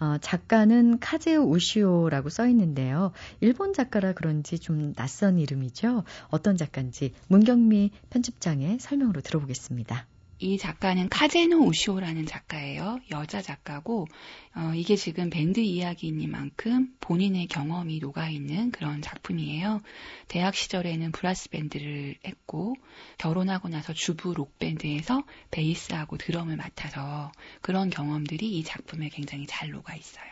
어, 0.00 0.16
작가는 0.20 0.98
카제노 0.98 1.42
우시오라고 1.50 2.30
써 2.30 2.46
있는데요. 2.48 3.12
일본 3.40 3.74
작가라 3.74 4.12
그런지 4.14 4.58
좀 4.58 4.94
낯선 4.94 5.38
이름이죠. 5.38 6.04
어떤 6.28 6.56
작가인지 6.56 7.12
문경미 7.28 7.90
편집장의 8.10 8.78
설명으로 8.80 9.20
들어보겠습니다. 9.20 10.06
이 10.42 10.58
작가는 10.58 11.08
카제노 11.08 11.56
우시오라는 11.68 12.26
작가예요. 12.26 12.98
여자 13.12 13.40
작가고 13.40 14.08
어, 14.56 14.72
이게 14.74 14.96
지금 14.96 15.30
밴드 15.30 15.60
이야기이니만큼 15.60 16.96
본인의 16.98 17.46
경험이 17.46 18.00
녹아있는 18.00 18.72
그런 18.72 19.02
작품이에요. 19.02 19.80
대학 20.26 20.56
시절에는 20.56 21.12
브라스 21.12 21.48
밴드를 21.50 22.16
했고 22.26 22.74
결혼하고 23.18 23.68
나서 23.68 23.92
주부 23.92 24.34
록 24.34 24.58
밴드에서 24.58 25.22
베이스하고 25.52 26.16
드럼을 26.16 26.56
맡아서 26.56 27.30
그런 27.60 27.88
경험들이 27.88 28.58
이 28.58 28.64
작품에 28.64 29.10
굉장히 29.10 29.46
잘 29.46 29.70
녹아 29.70 29.94
있어요. 29.94 30.24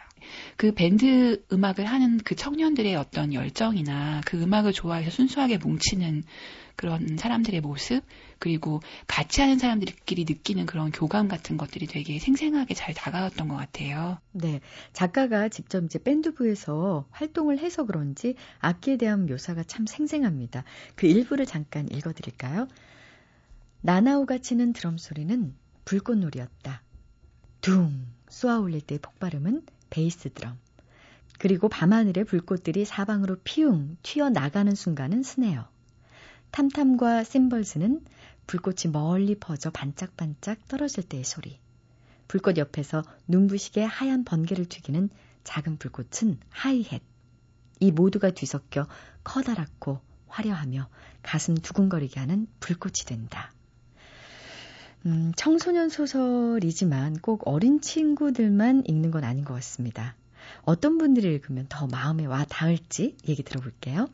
그 0.56 0.74
밴드 0.74 1.42
음악을 1.52 1.86
하는 1.86 2.18
그 2.18 2.34
청년들의 2.34 2.94
어떤 2.96 3.32
열정이나 3.32 4.20
그 4.26 4.42
음악을 4.42 4.72
좋아해서 4.72 5.10
순수하게 5.10 5.58
뭉치는 5.58 6.24
그런 6.80 7.18
사람들의 7.18 7.60
모습, 7.60 8.02
그리고 8.38 8.80
같이 9.06 9.42
하는 9.42 9.58
사람들끼리 9.58 10.24
느끼는 10.26 10.64
그런 10.64 10.90
교감 10.90 11.28
같은 11.28 11.58
것들이 11.58 11.86
되게 11.86 12.18
생생하게 12.18 12.72
잘 12.72 12.94
다가왔던 12.94 13.48
것 13.48 13.56
같아요. 13.56 14.16
네. 14.32 14.62
작가가 14.94 15.50
직접 15.50 15.84
이제 15.84 16.02
밴드부에서 16.02 17.04
활동을 17.10 17.58
해서 17.58 17.84
그런지 17.84 18.34
악기에 18.60 18.96
대한 18.96 19.26
묘사가 19.26 19.62
참 19.64 19.84
생생합니다. 19.84 20.64
그 20.96 21.06
일부를 21.06 21.44
잠깐 21.44 21.86
읽어드릴까요? 21.92 22.66
나나우가 23.82 24.38
치는 24.38 24.72
드럼 24.72 24.96
소리는 24.96 25.54
불꽃놀이였다. 25.84 26.82
둥 27.60 28.06
쏘아 28.30 28.58
올릴 28.58 28.80
때의 28.80 29.00
폭발음은 29.00 29.66
베이스 29.90 30.30
드럼. 30.30 30.58
그리고 31.38 31.68
밤하늘의 31.68 32.24
불꽃들이 32.24 32.86
사방으로 32.86 33.36
피웅 33.44 33.98
튀어나가는 34.02 34.74
순간은 34.74 35.22
snare. 35.22 35.68
탐탐과 36.50 37.24
심벌스는 37.24 38.04
불꽃이 38.46 38.92
멀리 38.92 39.34
퍼져 39.34 39.70
반짝반짝 39.70 40.66
떨어질 40.68 41.04
때의 41.04 41.24
소리. 41.24 41.58
불꽃 42.28 42.58
옆에서 42.58 43.02
눈부시게 43.28 43.82
하얀 43.84 44.24
번개를 44.24 44.66
튀기는 44.66 45.08
작은 45.44 45.78
불꽃은 45.78 46.38
하이햇. 46.50 47.02
이 47.80 47.90
모두가 47.92 48.30
뒤섞여 48.30 48.86
커다랗고 49.24 50.00
화려하며 50.28 50.88
가슴 51.22 51.54
두근거리게 51.54 52.20
하는 52.20 52.46
불꽃이 52.60 53.06
된다. 53.06 53.52
음, 55.06 55.32
청소년 55.36 55.88
소설이지만 55.88 57.18
꼭 57.18 57.42
어린 57.46 57.80
친구들만 57.80 58.84
읽는 58.86 59.10
건 59.10 59.24
아닌 59.24 59.44
것 59.44 59.54
같습니다. 59.54 60.14
어떤 60.62 60.98
분들이 60.98 61.28
읽으면 61.34 61.66
더 61.68 61.86
마음에 61.86 62.26
와 62.26 62.44
닿을지 62.44 63.16
얘기 63.26 63.42
들어볼게요. 63.42 64.08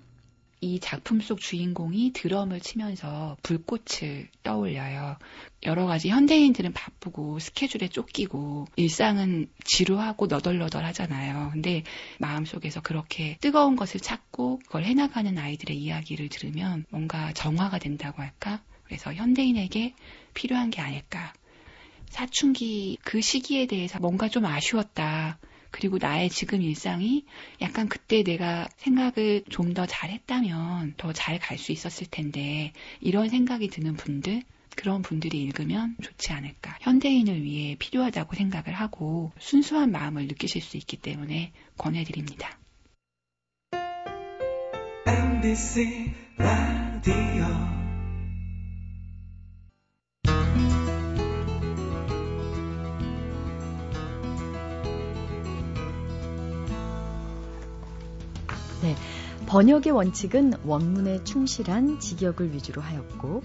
이 0.61 0.81
작품 0.81 1.21
속 1.21 1.41
주인공이 1.41 2.13
드럼을 2.13 2.61
치면서 2.61 3.37
불꽃을 3.43 4.29
떠올려요. 4.43 5.17
여러 5.65 5.87
가지 5.87 6.09
현대인들은 6.09 6.73
바쁘고 6.73 7.39
스케줄에 7.39 7.89
쫓기고 7.89 8.67
일상은 8.77 9.49
지루하고 9.65 10.27
너덜너덜 10.27 10.85
하잖아요. 10.87 11.51
근데 11.53 11.83
마음속에서 12.19 12.81
그렇게 12.81 13.37
뜨거운 13.41 13.77
것을 13.77 14.01
찾고 14.01 14.61
그걸 14.61 14.85
해나가는 14.85 15.37
아이들의 15.37 15.77
이야기를 15.77 16.29
들으면 16.29 16.85
뭔가 16.91 17.33
정화가 17.33 17.79
된다고 17.79 18.23
할까? 18.23 18.63
그래서 18.85 19.13
현대인에게 19.13 19.95
필요한 20.35 20.71
게 20.71 20.81
아닐까. 20.81 21.33
사춘기 22.09 22.97
그 23.03 23.21
시기에 23.21 23.67
대해서 23.67 23.99
뭔가 23.99 24.29
좀 24.29 24.47
아쉬웠다. 24.47 25.39
그리고 25.77 25.99
나의 26.01 26.31
지금 26.31 26.63
일상이 26.63 27.27
약간 27.61 27.87
그때 27.89 28.23
내가 28.23 28.67
생각을 28.79 29.45
좀 29.51 29.75
더 29.75 29.85
잘했다면 29.85 30.95
더 30.97 31.13
잘 31.13 31.39
갈 31.39 31.59
수 31.59 31.71
있었을 31.71 32.07
텐데 32.11 32.73
이런 33.03 33.29
생각이 33.29 33.69
드는 33.69 33.95
분들 33.95 34.43
그런 34.75 35.03
분들이 35.03 35.43
읽으면 35.43 35.97
좋지 36.01 36.33
않을까. 36.33 36.79
현대인을 36.81 37.43
위해 37.43 37.77
필요하다고 37.79 38.37
생각을 38.37 38.73
하고 38.73 39.33
순수한 39.39 39.91
마음을 39.93 40.27
느끼실 40.29 40.63
수 40.63 40.79
있기 40.79 40.97
때문에 40.97 41.53
권해드립니다. 41.77 42.59
MBC 45.07 46.11
번역의 59.57 59.91
원칙은 59.91 60.53
원문에 60.67 61.25
충실한 61.25 61.99
직역을 61.99 62.53
위주로 62.53 62.83
하였고 62.83 63.43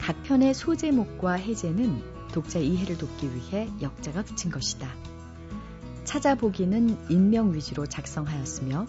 각 0.00 0.20
편의 0.24 0.52
소제목과 0.52 1.34
해제는 1.34 2.02
독자 2.32 2.58
이해를 2.58 2.98
돕기 2.98 3.32
위해 3.32 3.70
역자가 3.80 4.24
붙인 4.24 4.50
것이다. 4.50 4.88
찾아보기는 6.02 7.08
인명 7.08 7.54
위주로 7.54 7.86
작성하였으며 7.86 8.88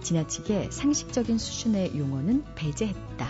지나치게 0.00 0.70
상식적인 0.70 1.36
수준의 1.36 1.98
용어는 1.98 2.42
배제했다. 2.54 3.28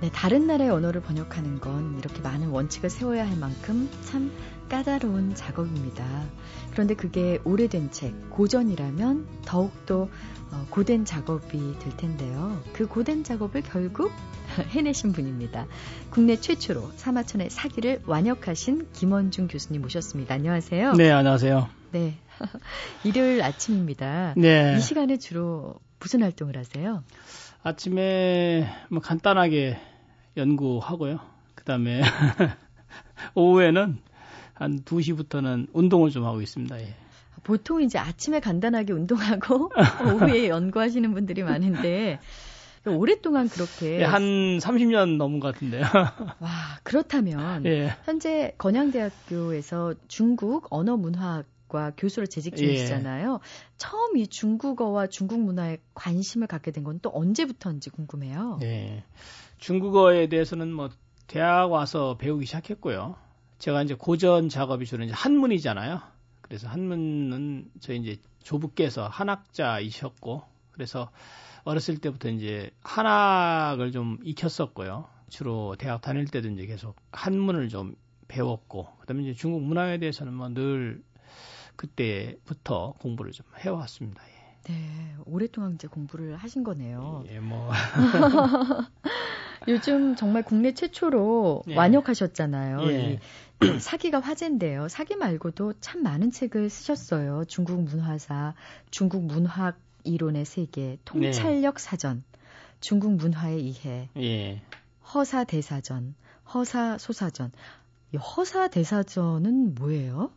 네, 0.00 0.10
다른 0.14 0.46
나라의 0.46 0.70
언어를 0.70 1.02
번역하는 1.02 1.60
건 1.60 1.98
이렇게 1.98 2.22
많은 2.22 2.48
원칙을 2.48 2.88
세워야 2.88 3.28
할 3.28 3.36
만큼 3.36 3.90
참 4.06 4.32
까다로운 4.68 5.34
작업입니다. 5.34 6.04
그런데 6.72 6.94
그게 6.94 7.38
오래된 7.44 7.90
책, 7.90 8.30
고전이라면 8.30 9.26
더욱더 9.44 10.08
어, 10.50 10.66
고된 10.70 11.04
작업이 11.04 11.78
될 11.78 11.96
텐데요. 11.96 12.60
그 12.72 12.86
고된 12.86 13.24
작업을 13.24 13.62
결국 13.62 14.12
해내신 14.70 15.12
분입니다. 15.12 15.66
국내 16.10 16.36
최초로 16.36 16.92
사마천의 16.96 17.50
사기를 17.50 18.02
완역하신 18.06 18.88
김원중 18.92 19.48
교수님 19.48 19.82
모셨습니다. 19.82 20.34
안녕하세요. 20.34 20.92
네, 20.92 21.10
안녕하세요. 21.10 21.68
네. 21.92 22.14
일요일 23.04 23.42
아침입니다. 23.42 24.34
네. 24.36 24.76
이 24.76 24.80
시간에 24.80 25.16
주로 25.16 25.76
무슨 26.00 26.22
활동을 26.22 26.56
하세요? 26.56 27.02
아침에 27.62 28.68
뭐 28.90 29.00
간단하게 29.00 29.78
연구하고요. 30.36 31.20
그 31.54 31.64
다음에 31.64 32.02
오후에는 33.34 33.98
한 34.54 34.80
2시부터는 34.82 35.68
운동을 35.72 36.10
좀 36.10 36.24
하고 36.24 36.40
있습니다. 36.40 36.80
예. 36.80 36.94
보통 37.42 37.82
이제 37.82 37.98
아침에 37.98 38.40
간단하게 38.40 38.92
운동하고 38.94 39.70
오후에 40.06 40.48
연구하시는 40.48 41.12
분들이 41.12 41.42
많은데 41.42 42.18
오랫동안 42.86 43.48
그렇게 43.48 44.00
예, 44.00 44.04
한 44.04 44.22
30년 44.58 45.16
넘은 45.16 45.40
것 45.40 45.52
같은데요. 45.54 45.82
와 46.40 46.50
그렇다면 46.82 47.64
예. 47.66 47.94
현재 48.04 48.54
건양대학교에서 48.58 49.94
중국 50.08 50.66
언어 50.70 50.96
문화과 50.96 51.92
교수로 51.96 52.26
재직 52.26 52.56
중이시잖아요. 52.56 53.40
예. 53.42 53.48
처음 53.78 54.16
이 54.16 54.26
중국어와 54.26 55.06
중국 55.08 55.40
문화에 55.40 55.78
관심을 55.94 56.46
갖게 56.46 56.70
된 56.70 56.84
건 56.84 56.98
또 57.02 57.10
언제부터인지 57.12 57.90
궁금해요. 57.90 58.58
예. 58.62 59.02
중국어에 59.58 60.28
대해서는 60.28 60.72
뭐 60.72 60.90
대학 61.26 61.72
와서 61.72 62.16
배우기 62.18 62.44
시작했고요. 62.46 63.16
제가 63.64 63.82
이제 63.82 63.94
고전 63.94 64.50
작업이 64.50 64.84
주로 64.84 65.04
이제 65.04 65.14
한문이잖아요. 65.14 66.02
그래서 66.42 66.68
한문은 66.68 67.70
저희 67.80 67.96
이제 67.96 68.18
조부께서 68.42 69.08
한학자이셨고 69.08 70.42
그래서 70.72 71.10
어렸을 71.64 71.96
때부터 71.96 72.28
이제 72.28 72.70
한학을 72.82 73.90
좀 73.90 74.18
익혔었고요. 74.22 75.08
주로 75.30 75.76
대학 75.78 76.02
다닐 76.02 76.26
때도 76.26 76.50
이제 76.50 76.66
계속 76.66 76.94
한문을 77.12 77.70
좀 77.70 77.96
배웠고 78.28 78.86
그다음에 79.00 79.22
이제 79.22 79.32
중국 79.32 79.62
문화에 79.62 79.96
대해서는 79.96 80.34
뭐 80.34 80.50
늘 80.50 81.02
그때부터 81.76 82.92
공부를 82.98 83.32
좀 83.32 83.46
해왔습니다. 83.60 84.22
예. 84.68 84.72
네, 84.72 85.16
오랫동안 85.26 85.74
이제 85.74 85.88
공부를 85.88 86.36
하신 86.36 86.64
거네요. 86.64 87.24
예, 87.28 87.40
뭐. 87.40 87.70
요즘 89.68 90.14
정말 90.14 90.42
국내 90.42 90.72
최초로 90.72 91.64
예. 91.68 91.76
완역하셨잖아요. 91.76 92.82
예. 92.90 93.18
사기가 93.80 94.20
화제인데요. 94.20 94.88
사기 94.88 95.16
말고도 95.16 95.74
참 95.80 96.02
많은 96.02 96.30
책을 96.30 96.68
쓰셨어요. 96.68 97.44
중국 97.46 97.82
문화사, 97.82 98.54
중국 98.90 99.24
문학 99.24 99.78
이론의 100.04 100.44
세계, 100.44 100.98
통찰력 101.04 101.76
네. 101.76 101.82
사전, 101.82 102.24
중국 102.80 103.14
문화의 103.14 103.66
이해, 103.66 104.10
예. 104.18 104.60
허사 105.14 105.44
대사전, 105.44 106.14
허사 106.52 106.98
소사전. 106.98 107.52
이 108.12 108.16
허사 108.16 108.68
대사전은 108.68 109.74
뭐예요? 109.74 110.30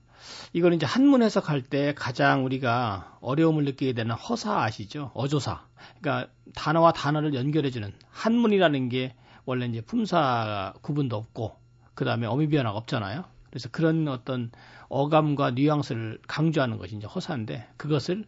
이걸 0.54 0.74
이제 0.74 0.86
한문 0.86 1.22
해석할 1.22 1.62
때 1.62 1.94
가장 1.96 2.46
우리가 2.46 3.18
어려움을 3.22 3.66
느끼게 3.66 3.94
되는 3.94 4.16
허사 4.16 4.62
아시죠? 4.64 5.12
어조사. 5.14 5.66
그러니까 6.00 6.32
단어와 6.56 6.94
단어를 6.94 7.34
연결해주는 7.34 7.94
한문이라는 8.10 8.90
게 8.90 9.16
원래 9.46 9.66
이제 9.66 9.82
품사 9.82 10.74
구분도 10.82 11.16
없고 11.16 11.56
그 11.94 12.06
다음에 12.06 12.28
어미 12.28 12.48
변화가 12.50 12.78
없잖아요. 12.78 13.24
그래서 13.50 13.70
그런 13.70 14.08
어떤 14.08 14.52
어감과 14.90 15.52
뉘앙스를 15.52 16.20
강조하는 16.28 16.78
것이 16.78 16.96
이제 16.96 17.08
허사인데 17.08 17.68
그것을 17.78 18.26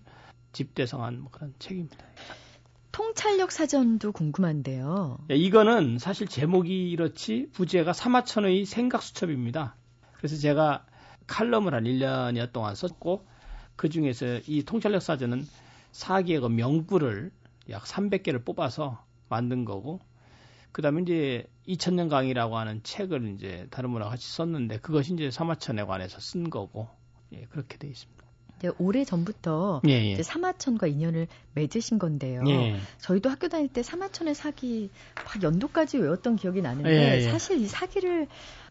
집대성한 0.54 1.22
뭐 1.22 1.32
그런 1.32 1.54
책입니다. 1.60 1.98
통찰력 2.92 3.52
사전도 3.52 4.12
궁금한데요. 4.12 5.20
예, 5.32 5.36
이거는 5.36 6.00
사실 6.00 6.28
제목이 6.28 6.90
이렇지 6.90 7.50
부제가 7.54 7.94
사마천의 7.94 8.66
생각 8.66 9.04
수첩입니다. 9.04 9.76
그래서 10.18 10.36
제가 10.36 10.86
칼럼을 11.30 11.74
한 11.74 11.84
1년여 11.84 12.52
동안 12.52 12.76
썼고 12.76 13.26
그 13.76 13.88
중에서 13.88 14.40
이 14.48 14.64
통찰력 14.64 15.02
사전은 15.02 15.48
사기의 15.92 16.42
그 16.42 16.48
명부를 16.48 17.32
약 17.70 17.84
300개를 17.84 18.44
뽑아서 18.44 19.06
만든 19.30 19.64
거고 19.64 20.00
그다음에 20.72 21.02
이제 21.04 21.46
2000년 21.68 22.10
강의라고 22.10 22.58
하는 22.58 22.82
책을 22.84 23.36
이제 23.36 23.68
다른 23.70 23.92
분하고 23.92 24.10
같이 24.10 24.28
썼는데 24.28 24.80
그것이 24.80 25.14
이제 25.14 25.32
사마천에 25.32 25.84
관해서 25.86 26.20
쓴 26.20 26.50
거고 26.50 26.88
예, 27.32 27.46
그렇게 27.50 27.78
돼 27.78 27.88
있습니다. 27.88 28.20
네, 28.62 28.70
오래 28.78 29.06
전부터 29.06 29.82
예, 29.88 29.92
예. 29.92 30.12
이제 30.12 30.24
사마천과 30.24 30.88
인연을 30.88 31.28
맺으신 31.54 31.98
건데요. 31.98 32.44
예. 32.48 32.78
저희도 32.98 33.30
학교 33.30 33.48
다닐 33.48 33.70
때 33.70 33.82
사마천의 33.82 34.36
사기 34.36 34.90
막 35.16 35.42
연도까지 35.42 35.98
외웠던 35.98 36.36
기억이 36.36 36.62
나는데 36.62 36.90
예, 36.90 37.18
예. 37.18 37.22
사실 37.22 37.60
이 37.62 37.68
사기를 37.68 38.28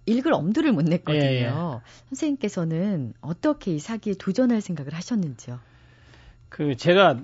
읽을 0.08 0.32
엄두를 0.32 0.72
못 0.72 0.82
냈거든요. 0.82 1.80
선생님께서는 2.08 3.14
어떻게 3.20 3.74
이 3.74 3.78
사기에 3.78 4.14
도전할 4.18 4.60
생각을 4.60 4.94
하셨는지요? 4.94 5.60
그 6.48 6.76
제가 6.76 7.20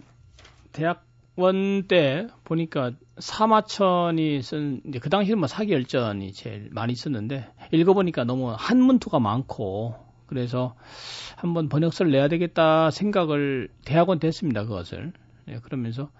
대학 0.72 1.04
원 1.36 1.82
때 1.88 2.28
보니까 2.44 2.92
사마천이 3.18 4.40
쓴 4.42 4.82
이제 4.86 4.98
그 5.00 5.10
당시에는 5.10 5.38
뭐 5.38 5.48
사기 5.48 5.72
열전이 5.72 6.32
제일 6.32 6.68
많이 6.70 6.94
썼는데 6.94 7.48
읽어보니까 7.72 8.24
너무 8.24 8.54
한문투가 8.56 9.18
많고 9.18 9.96
그래서 10.26 10.76
한번 11.36 11.68
번역서를 11.68 12.12
내야 12.12 12.28
되겠다 12.28 12.90
생각을 12.90 13.68
대학원 13.84 14.20
됐습니다 14.20 14.64
그것을 14.64 15.12
예, 15.48 15.58
그러면서 15.58 16.10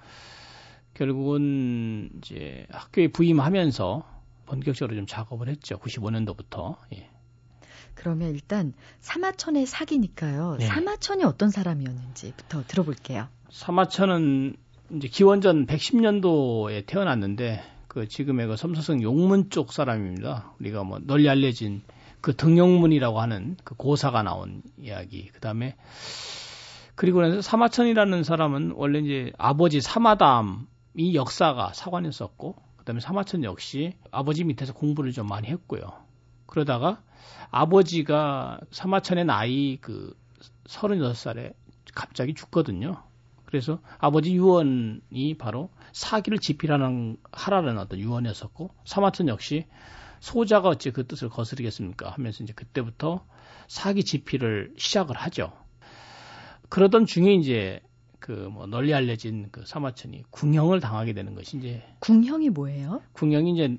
결국은 0.94 2.11
이제 2.18 2.66
학교에 2.70 3.09
부임하면서 3.09 4.13
본격적으로 4.46 4.96
좀 4.96 5.07
작업을 5.07 5.48
했죠 5.48 5.78
95년도부터 5.78 6.76
예. 6.94 7.09
그러면 7.94 8.30
일단 8.30 8.74
사마천의 9.00 9.66
사기니까요 9.66 10.57
네. 10.59 10.66
사마천이 10.66 11.24
어떤 11.24 11.50
사람이었는지부터 11.50 12.64
들어볼게요. 12.66 13.28
사마천은 13.50 14.57
이제 14.96 15.09
기원전 15.09 15.66
110년도에 15.66 16.87
태어났는데 16.87 17.62
그 17.88 18.09
지금의 18.09 18.48
그 18.48 18.57
섬서성 18.57 19.02
용문 19.02 19.50
쪽 19.50 19.72
사람입니다. 19.72 20.52
우리가 20.61 20.83
뭐 20.85 20.98
널리 21.00 21.28
알려진 21.28 21.83
그 22.20 22.35
등용문이라고 22.35 23.20
하는 23.20 23.57
그 23.64 23.74
고사가 23.76 24.22
나온 24.22 24.62
이야기. 24.78 25.28
그다음에 25.28 25.76
그리고 26.96 27.22
나서 27.22 27.40
사마천이라는 27.40 28.24
사람은 28.24 28.72
원래 28.76 28.98
이제 29.00 29.33
아버지 29.38 29.80
사마담이 29.80 31.14
역사가 31.14 31.72
사관이었었고 31.72 32.57
그다음에 32.85 33.01
사마천 33.01 33.44
역시 33.44 33.94
아버지 34.11 34.44
밑에서 34.44 34.75
공부를 34.75 35.12
좀 35.12 35.27
많이 35.27 35.49
했고요. 35.49 36.05
그러다가 36.47 37.03
아버지가 37.51 38.61
사마천의 38.70 39.25
나이 39.25 39.79
그 39.81 40.14
36살에 40.66 41.55
갑자기 41.94 42.35
죽거든요. 42.35 43.03
그래서 43.47 43.81
아버지 43.99 44.35
유언이 44.35 45.37
바로 45.38 45.70
사기를 45.92 46.38
집필하는 46.38 47.16
하라는 47.33 47.79
어떤 47.79 48.01
유언이었었고 48.01 48.70
사마천 48.85 49.29
역시 49.29 49.66
소자가 50.20 50.68
어찌 50.68 50.90
그 50.90 51.07
뜻을 51.07 51.29
거스르겠습니까 51.29 52.11
하면서 52.11 52.42
이제 52.42 52.53
그때부터 52.53 53.25
사기 53.68 54.05
집필을 54.05 54.75
시작을 54.77 55.16
하죠. 55.16 55.53
그러던 56.68 57.07
중에 57.07 57.35
이제 57.35 57.81
그 58.24 58.48
뭐 58.50 58.64
널리 58.66 58.94
알려진 58.94 59.48
그 59.52 59.66
사마천이 59.66 60.22
궁형을 60.30 60.80
당하게 60.80 61.12
되는 61.12 61.34
것이 61.34 61.58
이제 61.58 61.82
궁형이 61.98 62.48
뭐예요? 62.48 63.02
궁형이 63.12 63.52
이제 63.52 63.76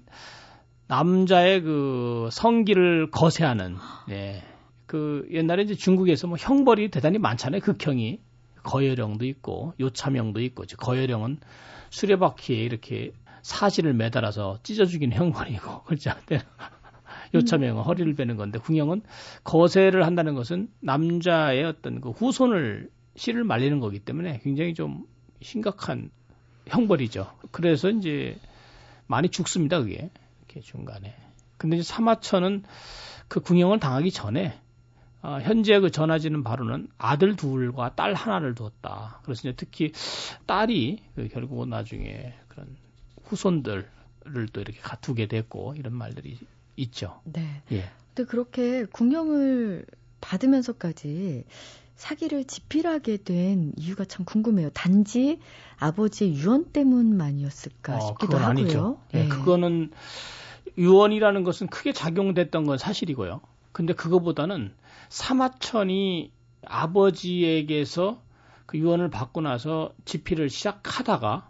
남자의 0.88 1.62
그 1.62 2.29
성기를 2.31 3.10
거세하는 3.10 3.75
예. 4.12 4.43
그 4.86 5.27
옛날에 5.31 5.63
이제 5.63 5.73
중국에서 5.73 6.27
뭐 6.27 6.38
형벌이 6.39 6.91
대단히 6.91 7.17
많잖아요. 7.17 7.60
극형이 7.62 8.19
거열령도 8.62 9.25
있고 9.25 9.73
요차명도 9.79 10.41
있고 10.41 10.65
거열령은 10.77 11.39
수레바퀴에 11.89 12.58
이렇게 12.58 13.13
사지를 13.41 13.95
매달아서 13.95 14.60
찢어 14.62 14.86
죽이는 14.86 15.17
형벌이고 15.17 15.84
그렇지 15.86 16.10
않대요. 16.10 16.41
음. 17.34 17.77
허리를 17.77 18.13
베는 18.13 18.38
건데 18.38 18.60
궁형은 18.60 19.01
거세를 19.43 20.05
한다는 20.05 20.36
것은 20.36 20.69
남자의 20.81 21.63
어떤 21.63 21.99
그 21.99 22.12
후손을 22.12 22.89
씨를 23.15 23.43
말리는 23.43 23.80
거기 23.80 23.99
때문에 23.99 24.39
굉장히 24.43 24.73
좀 24.73 25.06
심각한 25.41 26.10
형벌이죠. 26.67 27.32
그래서 27.51 27.89
이제 27.89 28.38
많이 29.08 29.30
죽습니다 29.30 29.80
그게. 29.80 30.10
이렇게 30.39 30.62
중간에. 30.62 31.15
근데 31.58 31.78
이제 31.78 31.84
사마천은 31.84 32.63
그 33.28 33.39
궁영을 33.39 33.80
당하기 33.80 34.12
전에 34.12 34.60
어, 35.21 35.39
현재 35.41 35.80
그 35.80 35.89
전하지는 35.89 36.43
바로는 36.43 36.88
아들 36.99 37.36
둘과 37.36 37.95
딸 37.95 38.13
하나를 38.13 38.54
두었다. 38.54 39.21
그래서 39.23 39.47
이제 39.47 39.54
특히 39.58 39.91
딸이 40.45 41.01
그 41.15 41.28
결국은 41.30 41.69
나중에 41.69 42.34
그런 42.47 42.75
후손들을 43.23 43.88
또 44.54 44.62
이렇게 44.62 44.80
갖두게 44.80 45.28
됐고 45.28 45.73
이런 45.78 45.93
말들이 45.93 46.38
있죠. 46.75 47.21
네. 47.23 47.63
예. 47.71 47.86
근데 48.13 48.30
그렇게 48.30 48.86
궁영을 48.86 49.86
받으면서까지 50.21 51.45
사기를 51.95 52.45
집필하게 52.45 53.17
된 53.17 53.73
이유가 53.77 54.05
참 54.05 54.25
궁금해요. 54.25 54.69
단지 54.71 55.39
아버지의 55.77 56.36
유언 56.36 56.71
때문만이었을까 56.71 57.97
어, 57.97 57.99
싶기도 58.08 58.38
하고요. 58.38 58.49
아니죠. 58.49 58.99
네. 59.12 59.23
네. 59.23 59.29
그거는 59.29 59.91
유언이라는 60.77 61.43
것은 61.43 61.67
크게 61.67 61.93
작용됐던 61.93 62.65
건 62.65 62.77
사실이고요. 62.77 63.41
근데 63.71 63.93
그거보다는 63.93 64.73
사마천이 65.10 66.31
아버지에게서 66.65 68.21
그 68.65 68.77
유언을 68.77 69.10
받고 69.10 69.41
나서 69.41 69.93
집필을 70.05 70.49
시작하다가 70.49 71.49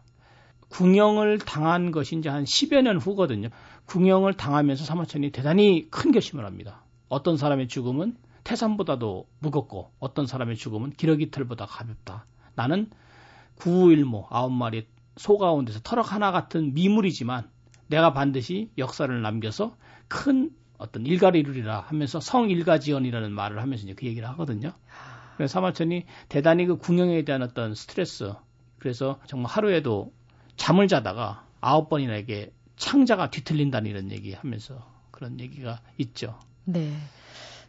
궁영을 0.70 1.40
당한 1.40 1.92
것이 1.92 2.18
이제 2.18 2.30
한 2.30 2.44
10여 2.44 2.82
년 2.82 2.98
후거든요. 2.98 3.50
궁영을 3.86 4.34
당하면서 4.34 4.84
사마천이 4.84 5.32
대단히 5.32 5.88
큰 5.90 6.12
결심을 6.12 6.46
합니다. 6.46 6.84
어떤 7.08 7.38
사람의 7.38 7.68
죽음은 7.68 8.16
태산보다도 8.46 9.28
무겁고 9.40 9.92
어떤 10.00 10.26
사람의 10.26 10.56
죽음은 10.56 10.92
기러기 10.92 11.32
털보다 11.32 11.66
가볍다. 11.66 12.26
나는 12.56 12.90
구일모 13.56 14.28
아홉 14.30 14.54
마리 14.54 14.88
소 15.18 15.38
가운데서 15.38 15.82
터럭 15.84 16.14
하나 16.14 16.32
같은 16.32 16.74
미물이지만 16.74 17.50
내가 17.88 18.14
반드시 18.14 18.70
역사를 18.78 19.22
남겨서 19.22 19.76
큰 20.08 20.52
어떤 20.78 21.06
일가를 21.06 21.40
이루리라 21.40 21.82
하면서 21.82 22.20
성일가지연이라는 22.20 23.32
말을 23.32 23.62
하면서 23.62 23.84
이제 23.84 23.94
그 23.94 24.06
얘기를 24.06 24.28
하거든요. 24.30 24.74
그래서 25.38 25.54
사마천이 25.54 26.06
대단히 26.30 26.66
그 26.66 26.78
궁영에 26.78 27.26
대한 27.26 27.42
어떤 27.42 27.76
스트레스 27.76 28.34
그래서 28.78 29.20
정말 29.26 29.52
하루에도 29.52 30.14
잠을 30.56 30.88
자다가 30.88 31.46
아홉 31.62 31.90
번이나 31.90 32.16
이게 32.18 32.54
창자가 32.76 33.32
뒤틀린다는 33.32 33.90
이런 33.90 34.12
얘기 34.12 34.34
하면서 34.34 34.86
그런 35.12 35.40
얘기가 35.40 35.82
있죠. 35.98 36.38
네. 36.66 36.94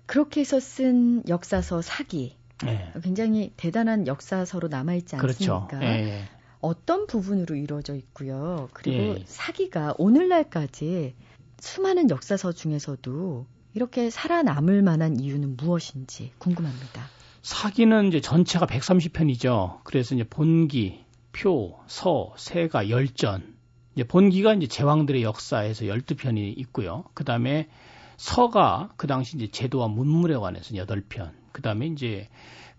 그렇게 0.07 0.41
해서 0.41 0.61
쓴 0.61 1.23
역사서 1.29 1.83
사기. 1.83 2.37
네. 2.65 2.91
굉장히 3.03 3.53
대단한 3.57 4.07
역사서로 4.07 4.69
남아있지 4.69 5.17
그렇죠. 5.17 5.55
않습니까? 5.55 5.79
그렇죠. 5.79 5.85
네. 5.85 6.25
어떤 6.61 7.07
부분으로 7.07 7.55
이루어져 7.55 7.95
있고요. 7.95 8.69
그리고 8.73 9.19
예. 9.19 9.25
사기가 9.27 9.95
오늘날까지 9.99 11.15
수많은 11.61 12.11
역사서 12.11 12.53
중에서도 12.53 13.47
이렇게 13.75 14.09
살아남을 14.09 14.83
만한 14.83 15.21
이유는 15.21 15.57
무엇인지 15.59 16.33
궁금합니다. 16.39 17.09
사기는 17.43 18.09
이제 18.09 18.21
전체가 18.21 18.67
130편이죠. 18.67 19.81
그래서 19.85 20.15
이제 20.15 20.25
본기, 20.25 21.05
표, 21.33 21.79
서, 21.87 22.35
세가, 22.39 22.89
열전. 22.89 23.55
이제 23.95 24.05
본기가 24.05 24.55
이제 24.55 24.67
제왕들의 24.67 25.23
역사에서 25.23 25.85
12편이 25.85 26.59
있고요. 26.59 27.05
그 27.15 27.25
다음에 27.25 27.69
서가 28.17 28.93
그 28.97 29.07
당시 29.07 29.37
이제 29.37 29.49
제도와 29.49 29.89
문물에 29.89 30.37
관해서 30.37 30.75
8편. 30.75 31.33
그 31.53 31.63
다음에 31.63 31.87
이제 31.87 32.29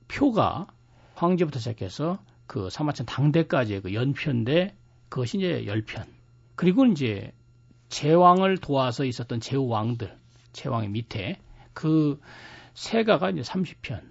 표가 0.08 0.68
황제부터 1.16 1.60
시작해서 1.60 2.20
그 2.46 2.70
사마천 2.70 3.06
당대까지의 3.06 3.82
그 3.82 3.94
연편대 3.94 4.76
그것이 5.10 5.38
이제 5.38 5.66
10편. 5.66 6.06
그리고 6.56 6.86
이제 6.86 7.34
제왕을 7.90 8.58
도와서 8.58 9.06
있었던 9.06 9.40
제후 9.40 9.68
왕들, 9.68 10.18
제왕의 10.54 10.90
밑에 10.90 11.40
그 11.74 12.20
세가가 12.74 13.32
이제 13.32 13.42
30편. 13.42 14.02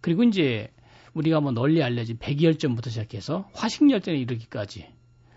그리고 0.00 0.22
이제 0.24 0.72
우리가 1.14 1.40
뭐 1.40 1.52
널리 1.52 1.82
알려진 1.82 2.18
백이열전부터 2.18 2.90
시작해서 2.90 3.48
화식열전에 3.52 4.16
이르기까지 4.18 4.88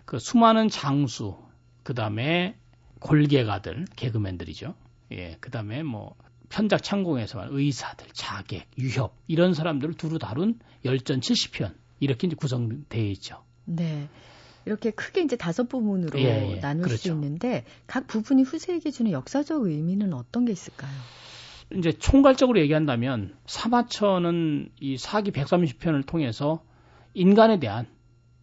그 0.05 0.19
수많은 0.19 0.69
장수, 0.69 1.37
그 1.83 1.93
다음에 1.93 2.55
골개가들, 2.99 3.85
개그맨들이죠. 3.95 4.75
예, 5.11 5.37
그 5.39 5.51
다음에 5.51 5.83
뭐 5.83 6.15
편작 6.49 6.83
창공에서 6.83 7.47
의사들, 7.49 8.07
자객, 8.13 8.67
유협 8.77 9.15
이런 9.27 9.53
사람들을 9.53 9.95
두루 9.95 10.19
다룬 10.19 10.59
열전 10.85 11.19
70편 11.19 11.73
이렇게 11.99 12.27
이제 12.27 12.35
구성되어 12.35 13.03
있죠. 13.11 13.43
네. 13.65 14.07
이렇게 14.65 14.91
크게 14.91 15.21
이제 15.21 15.35
다섯 15.35 15.67
부분으로 15.67 16.19
예, 16.19 16.53
예. 16.53 16.59
나눌 16.59 16.83
그렇죠. 16.83 17.01
수 17.01 17.09
있는데 17.09 17.65
각 17.85 18.07
부분이 18.07 18.43
후세에게 18.43 18.91
주는 18.91 19.11
역사적 19.11 19.63
의미는 19.63 20.13
어떤 20.13 20.45
게 20.45 20.51
있을까요? 20.51 20.91
이제 21.75 21.91
총괄적으로 21.91 22.59
얘기한다면 22.59 23.35
사마천은 23.45 24.69
이 24.79 24.97
사기 24.97 25.31
130편을 25.31 26.05
통해서 26.05 26.63
인간에 27.13 27.59
대한 27.59 27.87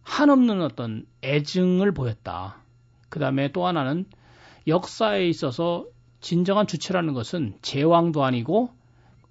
한없는 0.03 0.61
어떤 0.61 1.05
애증을 1.23 1.93
보였다. 1.93 2.57
그 3.09 3.19
다음에 3.19 3.51
또 3.51 3.65
하나는 3.65 4.05
역사에 4.67 5.27
있어서 5.27 5.85
진정한 6.21 6.67
주체라는 6.67 7.13
것은 7.13 7.55
제왕도 7.61 8.23
아니고 8.23 8.69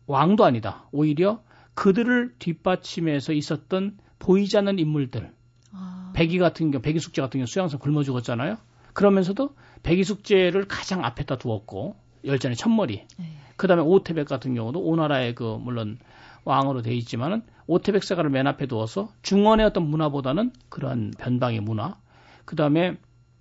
왕도 0.07 0.44
아니다. 0.44 0.88
오히려 0.92 1.40
그들을 1.74 2.35
뒷받침해서 2.38 3.33
있었던 3.33 3.98
보이지 4.18 4.59
않는 4.59 4.79
인물들, 4.79 5.33
아. 5.72 6.12
백이 6.14 6.38
같은 6.38 6.70
경우, 6.70 6.83
백이 6.83 6.98
숙제 6.98 7.22
같은 7.22 7.38
경우 7.38 7.46
수양선 7.46 7.79
굶어 7.81 8.03
죽었잖아요. 8.03 8.59
그러면서도 8.92 9.55
백이 9.83 10.05
숙제를 10.05 10.66
가장 10.66 11.05
앞에다 11.05 11.38
두었고 11.38 11.96
열전의 12.24 12.57
첫머리. 12.57 13.07
네. 13.18 13.24
그다음에 13.57 13.83
오태백 13.83 14.26
같은 14.26 14.55
경우도 14.55 14.81
오나라의 14.81 15.35
그 15.35 15.44
물론 15.61 15.98
왕으로 16.44 16.83
돼 16.83 16.94
있지만은 16.94 17.42
오태백 17.66 18.03
사가를 18.03 18.31
맨 18.31 18.46
앞에 18.46 18.66
두어서 18.66 19.12
중원의 19.22 19.66
어떤 19.66 19.85
문화보다는 19.85 20.53
그러한 20.68 21.12
변방의 21.18 21.61
문화. 21.61 21.96
그다음에 22.44 22.96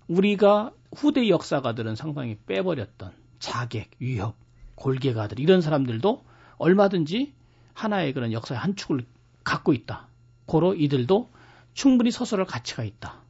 우리가 0.07 0.71
후대 0.95 1.29
역사가들은 1.29 1.95
상당히 1.95 2.37
빼버렸던 2.45 3.18
자객, 3.39 3.91
위협, 3.99 4.35
골개가들 4.75 5.39
이런 5.39 5.61
사람들도 5.61 6.23
얼마든지 6.57 7.33
하나의 7.73 8.13
그런 8.13 8.31
역사의 8.31 8.59
한 8.59 8.75
축을 8.75 9.05
갖고 9.43 9.73
있다. 9.73 10.07
고로 10.45 10.75
이들도 10.75 11.29
충분히 11.73 12.11
서술할 12.11 12.45
가치가 12.45 12.83
있다. 12.83 13.21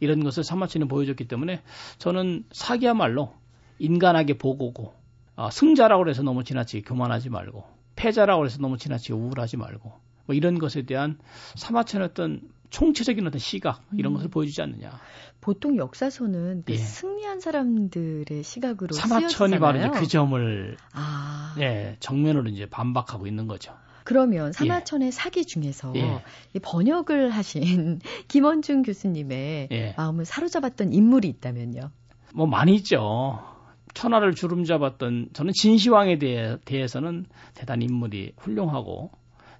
이런 0.00 0.24
것을 0.24 0.42
사마치는 0.42 0.88
보여줬기 0.88 1.28
때문에 1.28 1.62
저는 1.98 2.44
사기야말로 2.52 3.34
인간하게 3.78 4.38
보고고 4.38 4.94
어, 5.36 5.50
승자라고 5.50 6.08
해서 6.08 6.22
너무 6.22 6.44
지나치게 6.44 6.82
교만하지 6.82 7.30
말고 7.30 7.64
패자라고 7.96 8.46
해서 8.46 8.58
너무 8.60 8.78
지나치게 8.78 9.14
우울하지 9.14 9.58
말고 9.58 9.92
뭐 10.26 10.34
이런 10.34 10.58
것에 10.58 10.82
대한 10.82 11.18
사마천의 11.54 12.08
어떤 12.08 12.40
총체적인 12.70 13.26
어떤 13.26 13.38
시각 13.38 13.82
이런 13.92 14.12
음. 14.12 14.16
것을 14.16 14.30
보여주지 14.30 14.62
않느냐. 14.62 14.98
보통 15.40 15.76
역사서는 15.76 16.62
그 16.66 16.72
예. 16.72 16.76
승리한 16.76 17.40
사람들의 17.40 18.42
시각으로 18.42 18.94
사마천이 18.94 19.58
바로 19.58 19.90
그 19.92 20.06
점을 20.06 20.76
아. 20.92 21.54
예, 21.58 21.96
정면으로 22.00 22.48
이제 22.50 22.66
반박하고 22.66 23.26
있는 23.26 23.46
거죠. 23.46 23.74
그러면 24.04 24.52
사마천의 24.52 25.08
예. 25.08 25.10
사기 25.10 25.44
중에서 25.44 25.92
예. 25.96 26.22
이 26.54 26.58
번역을 26.58 27.30
하신 27.30 28.00
김원중 28.28 28.82
교수님의 28.82 29.68
예. 29.70 29.94
마음을 29.96 30.24
사로잡았던 30.24 30.92
인물이 30.92 31.28
있다면요? 31.28 31.90
뭐 32.34 32.46
많이 32.46 32.74
있죠. 32.76 33.40
천하를 33.94 34.34
주름 34.34 34.64
잡았던 34.64 35.30
저는 35.32 35.52
진시황에 35.52 36.18
대해, 36.18 36.56
대해서는 36.64 37.26
대단히 37.54 37.86
인물이 37.86 38.34
훌륭하고 38.36 39.10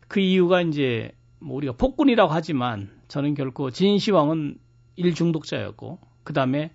그 0.09 0.21
이유가 0.21 0.63
이제 0.63 1.13
뭐 1.41 1.57
우리가 1.57 1.75
폭군이라고 1.75 2.33
하지만 2.33 3.00
저는 3.11 3.35
결코 3.35 3.71
진시황은 3.71 4.57
일중독자였고 4.95 5.99
그 6.23 6.33
다음에 6.33 6.71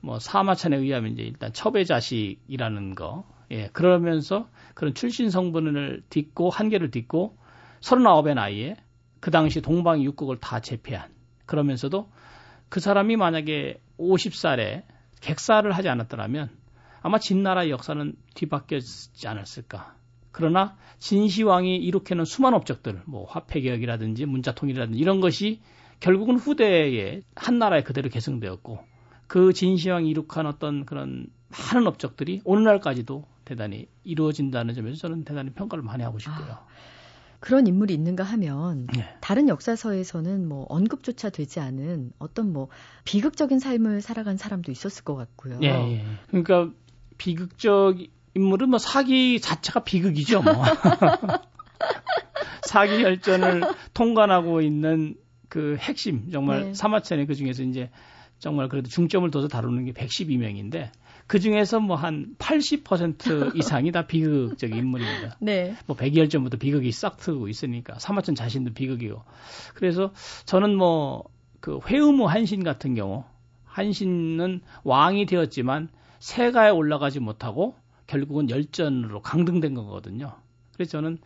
뭐 0.00 0.18
사마천에 0.20 0.76
의하면 0.76 1.12
이제 1.12 1.22
일단 1.22 1.52
첩의 1.52 1.84
자식이라는 1.84 2.94
거 2.94 3.24
예, 3.50 3.66
그러면서 3.72 4.48
그런 4.74 4.94
출신 4.94 5.30
성분을 5.30 6.04
딛고 6.08 6.50
한계를 6.50 6.92
딛고 6.92 7.36
39의 7.80 8.34
나이에 8.34 8.76
그 9.18 9.32
당시 9.32 9.60
동방 9.60 10.02
육국을 10.02 10.38
다 10.38 10.60
제패한 10.60 11.10
그러면서도 11.46 12.08
그 12.68 12.78
사람이 12.78 13.16
만약에 13.16 13.80
50살에 13.98 14.84
객사를 15.20 15.70
하지 15.72 15.88
않았더라면 15.88 16.50
아마 17.02 17.18
진나라의 17.18 17.70
역사는 17.70 18.14
뒤바뀌었지 18.34 19.26
않았을까. 19.26 19.96
그러나 20.30 20.76
진시황이 20.98 21.76
일으켜놓은 21.76 22.24
수많은 22.24 22.56
업적들, 22.58 23.02
뭐 23.06 23.24
화폐개혁이라든지 23.24 24.26
문자통일이라든지 24.26 25.00
이런 25.00 25.20
것이 25.20 25.60
결국은 26.00 26.36
후대에 26.36 27.22
한 27.36 27.58
나라에 27.58 27.82
그대로 27.82 28.08
계승되었고 28.08 28.78
그 29.26 29.52
진시황이 29.52 30.08
이룩한 30.10 30.46
어떤 30.46 30.84
그런 30.84 31.28
많은 31.50 31.86
업적들이 31.86 32.40
오늘날까지도 32.44 33.24
대단히 33.44 33.86
이루어진다는 34.04 34.74
점에서 34.74 34.96
저는 34.96 35.24
대단히 35.24 35.50
평가를 35.50 35.84
많이 35.84 36.02
하고 36.02 36.18
싶고요. 36.18 36.52
아, 36.52 36.66
그런 37.40 37.66
인물이 37.66 37.94
있는가 37.94 38.22
하면 38.22 38.86
네. 38.94 39.16
다른 39.20 39.48
역사서에서는 39.48 40.46
뭐 40.46 40.66
언급조차 40.68 41.30
되지 41.30 41.58
않은 41.58 42.12
어떤 42.18 42.52
뭐 42.52 42.68
비극적인 43.04 43.58
삶을 43.58 44.02
살아간 44.02 44.36
사람도 44.36 44.70
있었을 44.70 45.04
것 45.04 45.16
같고요. 45.16 45.58
예, 45.62 45.68
예. 45.68 46.04
그러니까 46.28 46.70
비극적 47.18 47.96
인물은 48.34 48.68
뭐 48.70 48.78
사기 48.78 49.40
자체가 49.40 49.84
비극이죠, 49.84 50.42
뭐. 50.42 50.52
사기 52.62 53.02
혈전을 53.02 53.62
통관하고 53.94 54.60
있는 54.60 55.16
그 55.50 55.76
핵심 55.78 56.30
정말 56.30 56.62
네. 56.62 56.74
사마천의 56.74 57.26
그 57.26 57.34
중에서 57.34 57.62
이제 57.62 57.90
정말 58.38 58.70
그래도 58.70 58.88
중점을 58.88 59.30
둬서 59.30 59.48
다루는 59.48 59.84
게 59.84 59.92
112명인데 59.92 60.90
그 61.26 61.38
중에서 61.38 61.80
뭐 61.80 61.96
한 61.96 62.34
80% 62.38 63.54
이상이 63.54 63.92
다 63.92 64.06
비극적인 64.06 64.74
인물입니다. 64.74 65.36
네. 65.40 65.74
뭐 65.84 65.94
백이혈전부터 65.94 66.56
비극이 66.56 66.90
싹 66.92 67.18
트고 67.18 67.48
있으니까 67.48 67.98
사마천 67.98 68.34
자신도 68.34 68.72
비극이고 68.72 69.22
그래서 69.74 70.14
저는 70.46 70.74
뭐 70.76 71.24
그 71.60 71.78
회의무 71.86 72.26
한신 72.26 72.64
같은 72.64 72.94
경우 72.94 73.24
한신은 73.64 74.62
왕이 74.82 75.26
되었지만 75.26 75.88
세가에 76.18 76.70
올라가지 76.70 77.20
못하고 77.20 77.74
결국은 78.06 78.50
열전으로 78.50 79.22
강등된 79.22 79.74
거거든요. 79.74 80.34
그래서 80.74 80.92
저는 80.92 81.18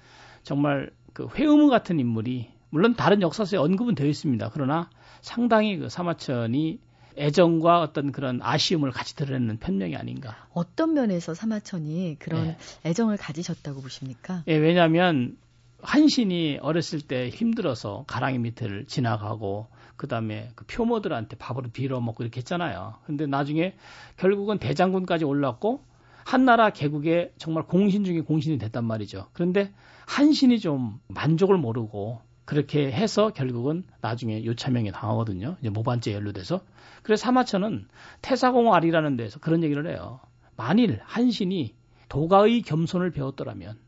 정말 0.43 0.91
그 1.13 1.29
회의무 1.29 1.69
같은 1.71 1.99
인물이 1.99 2.51
물론 2.75 2.97
다른 2.97 3.23
역사서에 3.23 3.57
언급은 3.57 3.95
되어 3.95 4.09
있습니다. 4.09 4.51
그러나 4.53 4.91
상당히 5.21 5.79
그 5.79 5.89
사마천이 5.89 6.81
애정과 7.17 7.81
어떤 7.81 8.11
그런 8.11 8.41
아쉬움을 8.43 8.91
같이 8.91 9.15
드러내는 9.15 9.59
편명이 9.59 9.95
아닌가. 9.95 10.35
어떤 10.53 10.93
면에서 10.93 11.35
사마천이 11.35 12.17
그런 12.19 12.49
네. 12.49 12.57
애정을 12.85 13.17
가지셨다고 13.17 13.81
보십니까? 13.81 14.43
예, 14.49 14.57
왜냐하면 14.57 15.37
한신이 15.83 16.59
어렸을 16.63 17.01
때 17.01 17.29
힘들어서 17.29 18.03
가랑이 18.09 18.39
밑을 18.39 18.87
지나가고 18.87 19.69
그다음에 19.95 20.51
그 20.57 20.65
표모들한테 20.67 21.37
밥으로 21.37 21.71
빌어먹고 21.71 22.25
이렇게 22.25 22.39
했잖아요. 22.39 22.95
근데 23.07 23.27
나중에 23.27 23.77
결국은 24.17 24.59
대장군까지 24.59 25.25
올랐고 25.25 25.85
한나라 26.25 26.71
개국에 26.71 27.35
정말 27.39 27.69
공신 27.69 28.03
중에 28.03 28.23
공신이 28.23 28.59
됐단 28.59 28.85
말이죠. 28.85 29.29
그런데 29.33 29.73
한신이 30.09 30.59
좀 30.59 30.99
만족을 31.07 31.57
모르고 31.57 32.34
그렇게 32.45 32.93
해서 32.93 33.31
결국은 33.31 33.85
나중에 34.01 34.45
요차명에 34.45 34.91
당하거든요. 34.91 35.57
이제 35.61 35.71
모반죄 35.71 36.13
연루돼서. 36.13 36.61
그래서 37.03 37.23
사마천은 37.23 37.89
태사공 38.23 38.75
아리라는 38.75 39.17
데서 39.17 39.39
그런 39.41 39.63
얘기를 39.63 39.87
해요. 39.89 40.21
만일 40.57 41.01
한신이 41.05 41.75
도가의 42.09 42.63
겸손을 42.63 43.11
배웠더라면 43.11 43.79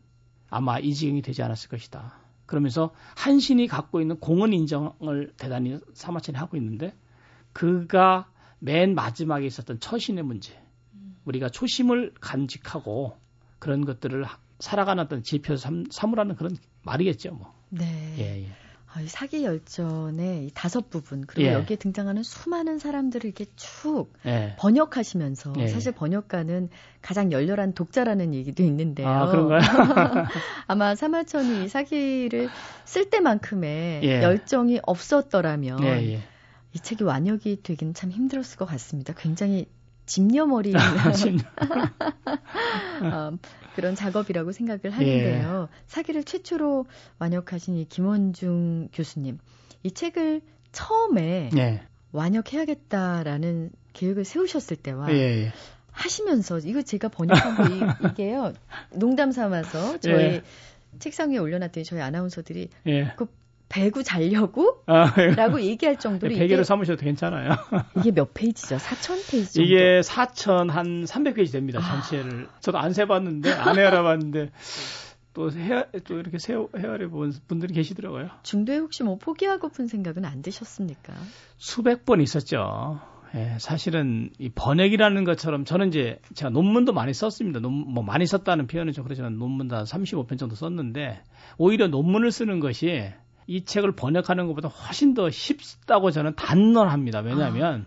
아마 0.49 0.79
이 0.79 0.95
지경이 0.95 1.23
되지 1.23 1.43
않았을 1.43 1.69
것이다. 1.69 2.15
그러면서 2.47 2.95
한신이 3.17 3.67
갖고 3.67 4.01
있는 4.01 4.19
공헌 4.19 4.53
인정을 4.53 5.33
대단히 5.37 5.79
사마천이 5.95 6.39
하고 6.39 6.57
있는데 6.57 6.95
그가 7.53 8.31
맨 8.59 8.95
마지막에 8.95 9.45
있었던 9.47 9.81
처신의 9.81 10.25
문제, 10.25 10.59
우리가 11.25 11.49
초심을 11.49 12.15
간직하고 12.21 13.17
그런 13.59 13.85
것들을 13.85 14.25
살아가는 14.61 15.03
어떤 15.03 15.23
지표 15.23 15.57
삼, 15.57 15.85
삼으라는 15.91 16.37
그런 16.37 16.57
말이겠죠, 16.83 17.33
뭐. 17.35 17.56
네. 17.71 18.15
예, 18.19 18.43
예. 18.43 18.49
아, 18.97 19.01
이 19.03 19.09
사기 19.09 19.45
열전의 19.45 20.47
이 20.47 20.51
다섯 20.55 20.89
부분 20.89 21.27
그리고 21.27 21.51
예. 21.51 21.53
여기에 21.53 21.77
등장하는 21.77 22.23
수많은 22.23 22.79
사람들을 22.79 23.27
이렇게 23.27 23.45
쭉 23.55 24.07
예. 24.25 24.55
번역하시면서 24.59 25.53
예. 25.59 25.69
사실 25.69 25.93
번역가는 25.93 26.71
가장 27.03 27.31
열렬한 27.31 27.75
독자라는 27.75 28.33
얘기도 28.33 28.63
있는데요. 28.63 29.07
아, 29.07 29.27
그런가요? 29.27 29.61
아마 30.67 30.95
사마천이 30.95 31.65
이 31.65 31.69
사기를 31.69 32.49
쓸 32.87 33.11
때만큼의 33.11 34.03
예. 34.03 34.23
열정이 34.23 34.81
없었더라면 34.83 35.83
예, 35.85 36.15
예. 36.15 36.21
이 36.73 36.81
책이 36.81 37.05
완역이 37.05 37.63
되긴 37.63 37.93
참 37.93 38.11
힘들었을 38.11 38.57
것 38.57 38.65
같습니다. 38.65 39.13
굉장히 39.15 39.67
집념어린 40.07 40.75
어, 43.13 43.33
그런 43.75 43.95
작업이라고 43.95 44.53
생각을 44.53 44.91
하는데요. 44.91 45.69
예. 45.71 45.77
사기를 45.87 46.25
최초로 46.25 46.87
완역하신 47.19 47.77
이 47.77 47.85
김원중 47.85 48.89
교수님, 48.93 49.39
이 49.83 49.91
책을 49.91 50.41
처음에 50.73 51.51
예. 51.57 51.83
완역해야겠다라는 52.13 53.71
계획을 53.93 54.25
세우셨을 54.25 54.77
때와 54.77 55.13
예, 55.13 55.45
예. 55.45 55.53
하시면서 55.91 56.59
이거 56.59 56.83
제가 56.83 57.09
번역한 57.09 57.57
거 57.57 57.75
이, 57.75 57.81
이게요 58.13 58.53
농담 58.93 59.33
삼아서 59.33 59.99
저희 59.99 60.25
예. 60.25 60.43
책상 60.99 61.31
위에 61.31 61.39
올려놨더니 61.39 61.85
저희 61.85 62.01
아나운서들이 62.01 62.69
예. 62.87 63.15
베고 63.69 64.05
잘려고? 64.05 64.83
아, 64.87 65.13
라고 65.37 65.61
얘기할 65.61 65.99
정도로 65.99 66.33
이게, 66.33 66.41
베개로 66.41 66.65
삼으셔도 66.65 67.03
괜찮아요. 67.03 67.51
이게 67.99 68.13
몇 68.13 68.33
페이지죠? 68.33 68.77
4천 68.77 69.31
페이지 69.31 69.55
정도. 69.55 69.67
이게 69.67 70.01
4천 70.01 70.71
한 70.71 71.05
300페이지 71.05 71.53
됩니다. 71.53 71.81
아. 71.81 72.03
전체를. 72.03 72.49
저도 72.61 72.79
안 72.79 72.93
세봤는데 72.93 73.53
안 73.53 73.79
해알아봤는데 73.79 74.51
또 75.35 75.51
헤어 75.51 75.85
또 76.05 76.19
이렇게 76.19 76.39
세 76.39 76.55
헤아려 76.55 77.11
본 77.11 77.33
분들이 77.47 77.75
계시더라고요. 77.75 78.31
중도에 78.43 78.79
혹시 78.79 79.03
뭐 79.03 79.19
포기하고픈 79.19 79.87
생각은 79.87 80.25
안 80.25 80.41
드셨습니까? 80.43 81.13
수백 81.59 82.07
번 82.07 82.23
있었죠. 82.23 83.01
예, 83.35 83.57
사실은 83.59 84.31
이 84.39 84.49
번역이라는 84.49 85.25
것처럼 85.25 85.67
저는 85.67 85.89
이제 85.89 86.21
제가 86.35 86.51
논문도 86.51 86.95
많이 86.95 87.13
썼습니다. 87.13 87.61
논, 87.61 87.73
뭐 87.75 88.03
많이 88.03 88.25
썼다는 88.25 88.67
표현은 88.67 88.95
좀 88.95 89.05
그렇지만 89.05 89.37
논문도 89.37 89.77
한 89.77 89.85
35편 89.85 90.39
정도 90.39 90.55
썼는데 90.55 91.23
오히려 91.59 91.89
논문을 91.89 92.31
쓰는 92.31 92.61
것이 92.61 93.13
이 93.47 93.65
책을 93.65 93.93
번역하는 93.93 94.47
것보다 94.49 94.69
훨씬 94.69 95.15
더 95.15 95.31
쉽다고 95.31 96.11
저는 96.11 96.35
단언합니다. 96.35 97.21
왜냐하면 97.21 97.87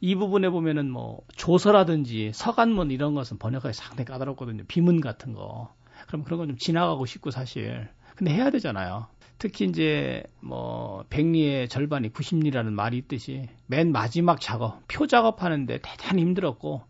이 0.00 0.14
부분에 0.14 0.48
보면은 0.48 0.90
뭐 0.90 1.20
조서라든지 1.36 2.32
서간문 2.34 2.90
이런 2.90 3.14
것은 3.14 3.38
번역하기 3.38 3.74
상당히 3.74 4.06
까다롭거든요. 4.06 4.64
비문 4.66 5.00
같은 5.00 5.32
거. 5.34 5.72
그럼 6.06 6.24
그런 6.24 6.38
건 6.38 6.48
좀 6.48 6.56
지나가고 6.56 7.06
싶고 7.06 7.30
사실. 7.30 7.88
근데 8.16 8.32
해야 8.32 8.50
되잖아요. 8.50 9.06
특히 9.38 9.64
이제 9.66 10.22
뭐 10.40 11.04
백리의 11.08 11.68
절반이 11.68 12.10
90리라는 12.10 12.72
말이 12.72 12.98
있듯이 12.98 13.48
맨 13.66 13.92
마지막 13.92 14.40
작업, 14.40 14.82
표 14.88 15.06
작업하는데 15.06 15.78
대단히 15.80 16.22
힘들었고 16.22 16.82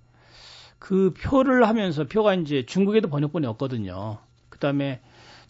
그 0.79 1.13
표를 1.15 1.69
하면서 1.69 2.05
표가 2.05 2.35
이제 2.35 2.65
중국에도 2.67 3.09
번역본이 3.09 3.47
없거든요. 3.47 4.19
그다음에 4.49 5.01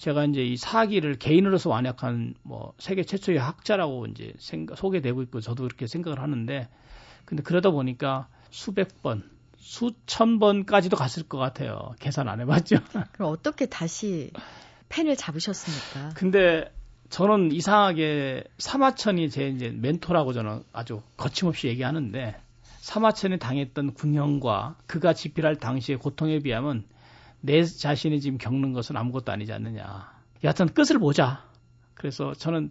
제가 0.00 0.24
이제 0.24 0.42
이 0.42 0.56
사기를 0.56 1.16
개인으로서 1.16 1.68
완약한 1.68 2.34
뭐 2.42 2.72
세계 2.78 3.04
최초의 3.04 3.38
학자라고 3.38 4.06
이제 4.06 4.32
생각, 4.38 4.78
소개되고 4.78 5.20
있고 5.24 5.42
저도 5.42 5.64
그렇게 5.64 5.86
생각을 5.86 6.20
하는데 6.20 6.68
근데 7.26 7.42
그러다 7.42 7.70
보니까 7.70 8.26
수백 8.48 9.02
번, 9.02 9.22
수천 9.58 10.38
번까지도 10.38 10.96
갔을 10.96 11.24
것 11.24 11.36
같아요. 11.36 11.94
계산 11.98 12.28
안 12.28 12.40
해봤죠. 12.40 12.76
그럼 13.12 13.30
어떻게 13.30 13.66
다시 13.66 14.30
펜을 14.88 15.16
잡으셨습니까? 15.16 16.14
근데 16.14 16.72
저는 17.10 17.52
이상하게 17.52 18.44
사마천이 18.56 19.28
제 19.28 19.48
이제 19.48 19.68
멘토라고 19.68 20.32
저는 20.32 20.62
아주 20.72 21.02
거침없이 21.18 21.68
얘기하는데 21.68 22.40
사마천이 22.78 23.38
당했던 23.38 23.92
궁형과 23.92 24.76
그가 24.86 25.12
집필할 25.12 25.56
당시의 25.56 25.98
고통에 25.98 26.38
비하면 26.38 26.84
내 27.40 27.64
자신이 27.64 28.20
지금 28.20 28.38
겪는 28.38 28.72
것은 28.72 28.96
아무것도 28.96 29.32
아니지 29.32 29.52
않느냐. 29.52 30.12
여하튼 30.44 30.68
끝을 30.68 30.98
보자. 30.98 31.44
그래서 31.94 32.32
저는 32.34 32.70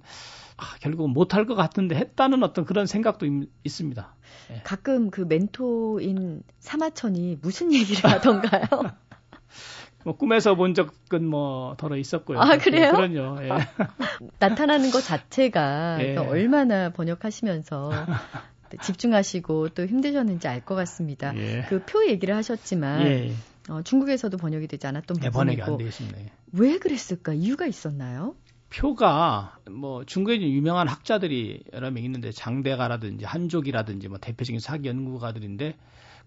아, 0.57 0.75
결국은 0.81 1.11
못할 1.11 1.45
것 1.45 1.55
같은데 1.55 1.95
했다는 1.95 2.43
어떤 2.43 2.65
그런 2.65 2.85
생각도 2.85 3.25
있, 3.25 3.49
있습니다. 3.63 4.15
가끔 4.63 5.09
그 5.09 5.21
멘토인 5.21 6.43
사마천이 6.59 7.37
무슨 7.41 7.71
얘기를 7.73 8.09
하던가요? 8.09 8.65
뭐 10.05 10.15
꿈에서 10.15 10.55
본 10.55 10.73
적은 10.73 11.25
뭐 11.27 11.75
덜어 11.77 11.97
있었고요. 11.97 12.39
아, 12.39 12.57
그래요? 12.57 12.91
그럼요. 12.91 13.43
예. 13.43 13.49
나타나는 14.39 14.91
것 14.91 15.01
자체가 15.01 15.97
예. 16.01 16.15
또 16.15 16.21
얼마나 16.23 16.89
번역하시면서 16.89 17.91
집중하시고 18.81 19.69
또 19.69 19.85
힘드셨는지 19.85 20.47
알 20.47 20.61
것 20.65 20.75
같습니다. 20.75 21.35
예. 21.37 21.65
그표 21.69 22.07
얘기를 22.07 22.35
하셨지만 22.35 23.07
예. 23.07 23.33
어, 23.69 23.81
중국에서도 23.83 24.35
번역이 24.37 24.67
되지 24.67 24.87
않았던 24.87 25.17
예, 25.23 25.29
번역이 25.29 25.61
안 25.61 25.65
부분이고 25.67 25.77
되겠습니다. 25.77 26.19
예. 26.19 26.31
왜 26.53 26.77
그랬을까? 26.79 27.33
이유가 27.33 27.65
있었나요? 27.67 28.35
표가 28.69 29.57
뭐 29.69 30.03
중국에 30.05 30.39
유명한 30.41 30.87
학자들이 30.87 31.63
여러 31.73 31.89
명 31.91 32.03
있는데 32.03 32.31
장대가라든지 32.31 33.25
한족이라든지 33.25 34.07
뭐 34.07 34.17
대표적인 34.19 34.59
사기 34.59 34.87
연구가들인데 34.89 35.75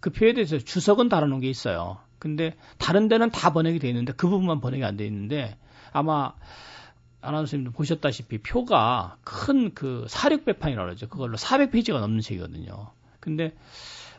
그 0.00 0.10
표에 0.10 0.32
대해서 0.32 0.58
주석은 0.58 1.08
달아놓은 1.08 1.40
게 1.40 1.48
있어요. 1.48 1.98
근데 2.18 2.56
다른 2.78 3.08
데는 3.08 3.30
다 3.30 3.52
번역이 3.52 3.78
돼 3.78 3.88
있는데 3.88 4.12
그 4.12 4.28
부분만 4.28 4.60
번역이 4.60 4.84
안 4.84 4.96
돼 4.96 5.06
있는데 5.06 5.56
아마 5.92 6.32
아나운서님도 7.20 7.70
보셨다시피 7.72 8.38
표가 8.38 9.16
큰 9.22 9.74
그 9.74 10.06
사력배판이라고 10.08 10.86
그러죠. 10.86 11.08
그걸로 11.08 11.36
400페이지가 11.36 12.00
넘는 12.00 12.20
책이거든요. 12.20 12.90
근데 13.20 13.54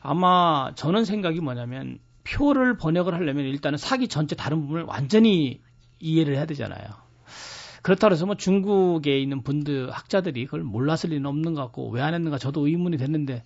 아마 0.01 0.71
저는 0.75 1.03
생각이 1.05 1.41
뭐냐면 1.41 1.99
표를 2.23 2.77
번역을 2.77 3.13
하려면 3.13 3.45
일단은 3.45 3.77
사기 3.77 4.07
전체 4.07 4.35
다른 4.35 4.61
부분을 4.61 4.83
완전히 4.83 5.61
이해를 5.99 6.35
해야 6.35 6.45
되잖아요. 6.45 7.03
그렇다고 7.81 8.13
해서 8.13 8.25
뭐 8.25 8.35
중국에 8.35 9.19
있는 9.19 9.43
분들 9.43 9.91
학자들이 9.91 10.45
그걸 10.45 10.63
몰랐을 10.63 11.09
리는 11.09 11.25
없는 11.25 11.53
것 11.53 11.61
같고 11.61 11.89
왜 11.89 12.01
안 12.01 12.13
했는가 12.13 12.37
저도 12.37 12.65
의문이 12.67 12.97
됐는데 12.97 13.43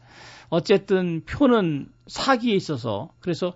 어쨌든 0.49 1.23
표는 1.25 1.89
사기에 2.05 2.55
있어서 2.55 3.09
그래서 3.19 3.53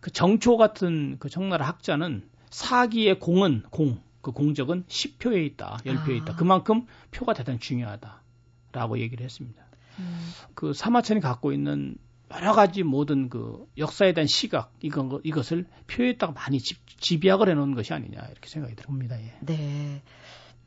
그 0.00 0.10
정초 0.10 0.56
같은 0.56 1.16
그 1.18 1.28
청나라 1.28 1.66
학자는 1.66 2.28
사기의 2.50 3.20
공은 3.20 3.62
공, 3.70 4.00
그 4.20 4.32
공적은 4.32 4.84
10표에 4.88 5.44
있다, 5.46 5.78
10표에 5.84 6.16
있다. 6.22 6.32
아. 6.32 6.36
그만큼 6.36 6.86
표가 7.12 7.32
대단히 7.32 7.58
중요하다라고 7.60 8.98
얘기를 8.98 9.24
했습니다. 9.24 9.62
음. 9.98 10.18
그 10.54 10.72
사마천이 10.72 11.20
갖고 11.20 11.52
있는 11.52 11.96
여러 12.30 12.52
가지 12.52 12.82
모든 12.82 13.28
그 13.28 13.66
역사에 13.78 14.12
대한 14.12 14.26
시각 14.26 14.72
이건 14.80 15.20
이것을 15.24 15.66
표에다가 15.86 16.32
많이 16.32 16.58
집, 16.58 16.78
집약을 17.00 17.48
해놓은 17.48 17.74
것이 17.74 17.94
아니냐 17.94 18.20
이렇게 18.30 18.48
생각이 18.48 18.76
듭니다. 18.76 19.20
예. 19.20 19.34
네. 19.40 20.02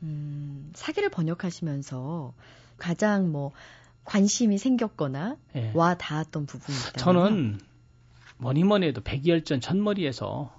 음, 0.02 0.70
사기를 0.74 1.08
번역하시면서 1.10 2.34
가장 2.78 3.30
뭐 3.30 3.52
관심이 4.04 4.58
생겼거나 4.58 5.36
예. 5.54 5.70
와 5.74 5.94
닿았던 5.94 6.46
부분이 6.46 6.76
있다. 6.76 6.92
저는 6.98 7.60
뭐니 8.38 8.64
뭐니 8.64 8.88
해도 8.88 9.00
백이열전 9.00 9.60
첫머리에서 9.60 10.52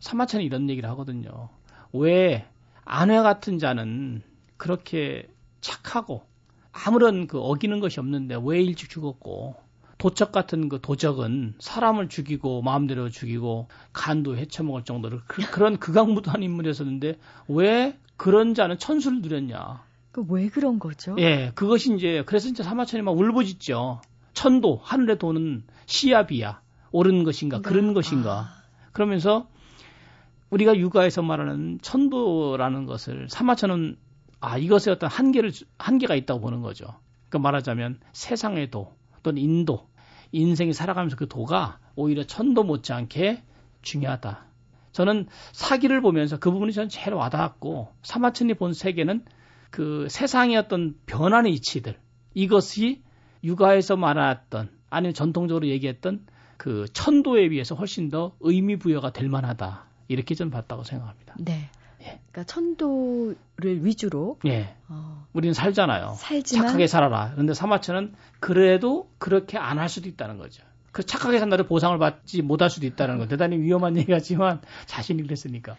사마천이 0.00 0.44
이런 0.44 0.70
얘기를 0.70 0.88
하거든요. 0.90 1.50
왜 1.92 2.46
아내 2.84 3.20
같은 3.20 3.58
자는 3.58 4.22
그렇게 4.56 5.28
착하고 5.60 6.24
아무런 6.72 7.26
그 7.26 7.38
어기는 7.38 7.80
것이 7.80 8.00
없는데 8.00 8.38
왜 8.42 8.62
일찍 8.62 8.88
죽었고 8.88 9.65
도적 9.98 10.32
같은 10.32 10.68
그 10.68 10.80
도적은 10.80 11.54
사람을 11.58 12.08
죽이고 12.08 12.62
마음대로 12.62 13.08
죽이고 13.08 13.68
간도 13.92 14.36
해쳐먹을 14.36 14.84
정도로 14.84 15.20
그, 15.26 15.42
런 15.58 15.78
극악무도한 15.78 16.42
인물이었었는데 16.42 17.18
왜 17.48 17.98
그런 18.16 18.54
자는 18.54 18.78
천수를 18.78 19.22
누렸냐? 19.22 19.84
그 20.12 20.24
왜 20.28 20.48
그런 20.48 20.78
거죠? 20.78 21.14
예, 21.18 21.52
그것이 21.54 21.94
이제 21.94 22.22
그래서 22.24 22.48
이제 22.48 22.62
사마천이 22.62 23.02
막 23.02 23.16
울부짖죠. 23.18 24.00
천도 24.32 24.80
하늘에 24.82 25.16
도는 25.18 25.64
시야비야 25.86 26.60
옳은 26.92 27.24
것인가 27.24 27.60
그런 27.60 27.88
네. 27.88 27.94
것인가 27.94 28.32
아. 28.32 28.62
그러면서 28.92 29.48
우리가 30.50 30.76
육아에서 30.76 31.22
말하는 31.22 31.78
천도라는 31.82 32.86
것을 32.86 33.28
사마천은 33.28 33.96
아 34.40 34.58
이것에 34.58 34.90
어떤 34.90 35.10
한계를 35.10 35.52
한계가 35.78 36.14
있다고 36.14 36.40
보는 36.40 36.62
거죠. 36.62 36.86
그 37.28 37.36
말하자면 37.36 38.00
세상의 38.12 38.70
도 38.70 38.94
또는 39.26 39.42
인도 39.42 39.88
인생이 40.30 40.72
살아가면서 40.72 41.16
그 41.16 41.26
도가 41.26 41.80
오히려 41.96 42.22
천도 42.22 42.62
못지않게 42.62 43.42
중요하다. 43.82 44.44
저는 44.92 45.26
사기를 45.52 46.00
보면서 46.00 46.38
그 46.38 46.52
부분이 46.52 46.72
저는 46.72 46.88
제일 46.88 47.14
와닿았고 47.14 47.88
사마천이 48.02 48.54
본 48.54 48.72
세계는 48.72 49.24
그 49.70 50.06
세상의 50.08 50.56
어떤 50.56 50.94
변화의 51.06 51.52
이치들 51.54 51.98
이것이 52.34 53.02
육아에서 53.42 53.96
말했던 53.96 54.70
아니면 54.90 55.12
전통적으로 55.12 55.66
얘기했던 55.66 56.24
그 56.56 56.86
천도에 56.92 57.48
비해서 57.48 57.74
훨씬 57.74 58.08
더 58.08 58.36
의미 58.40 58.76
부여가 58.76 59.12
될 59.12 59.28
만하다. 59.28 59.86
이렇게 60.06 60.36
좀 60.36 60.50
봤다고 60.50 60.84
생각합니다. 60.84 61.34
네. 61.40 61.68
예. 62.06 62.20
그러니까 62.30 62.44
천도를 62.44 63.84
위주로 63.84 64.38
예. 64.46 64.74
어, 64.88 65.26
우리는 65.32 65.52
살잖아요. 65.54 66.14
살지만 66.18 66.66
착하게 66.68 66.86
살아라. 66.86 67.30
그런데 67.32 67.52
사마천은 67.54 68.14
그래도 68.40 69.08
그렇게 69.18 69.58
안 69.58 69.78
할 69.78 69.88
수도 69.88 70.08
있다는 70.08 70.38
거죠. 70.38 70.62
그 70.92 71.04
착하게 71.04 71.38
산다를 71.38 71.66
보상을 71.66 71.98
받지 71.98 72.40
못할 72.40 72.70
수도 72.70 72.86
있다는 72.86 73.18
거 73.18 73.26
대단히 73.28 73.58
위험한 73.58 73.96
얘기 73.98 74.10
같지만 74.12 74.60
자신이 74.86 75.22
그랬으니까. 75.22 75.76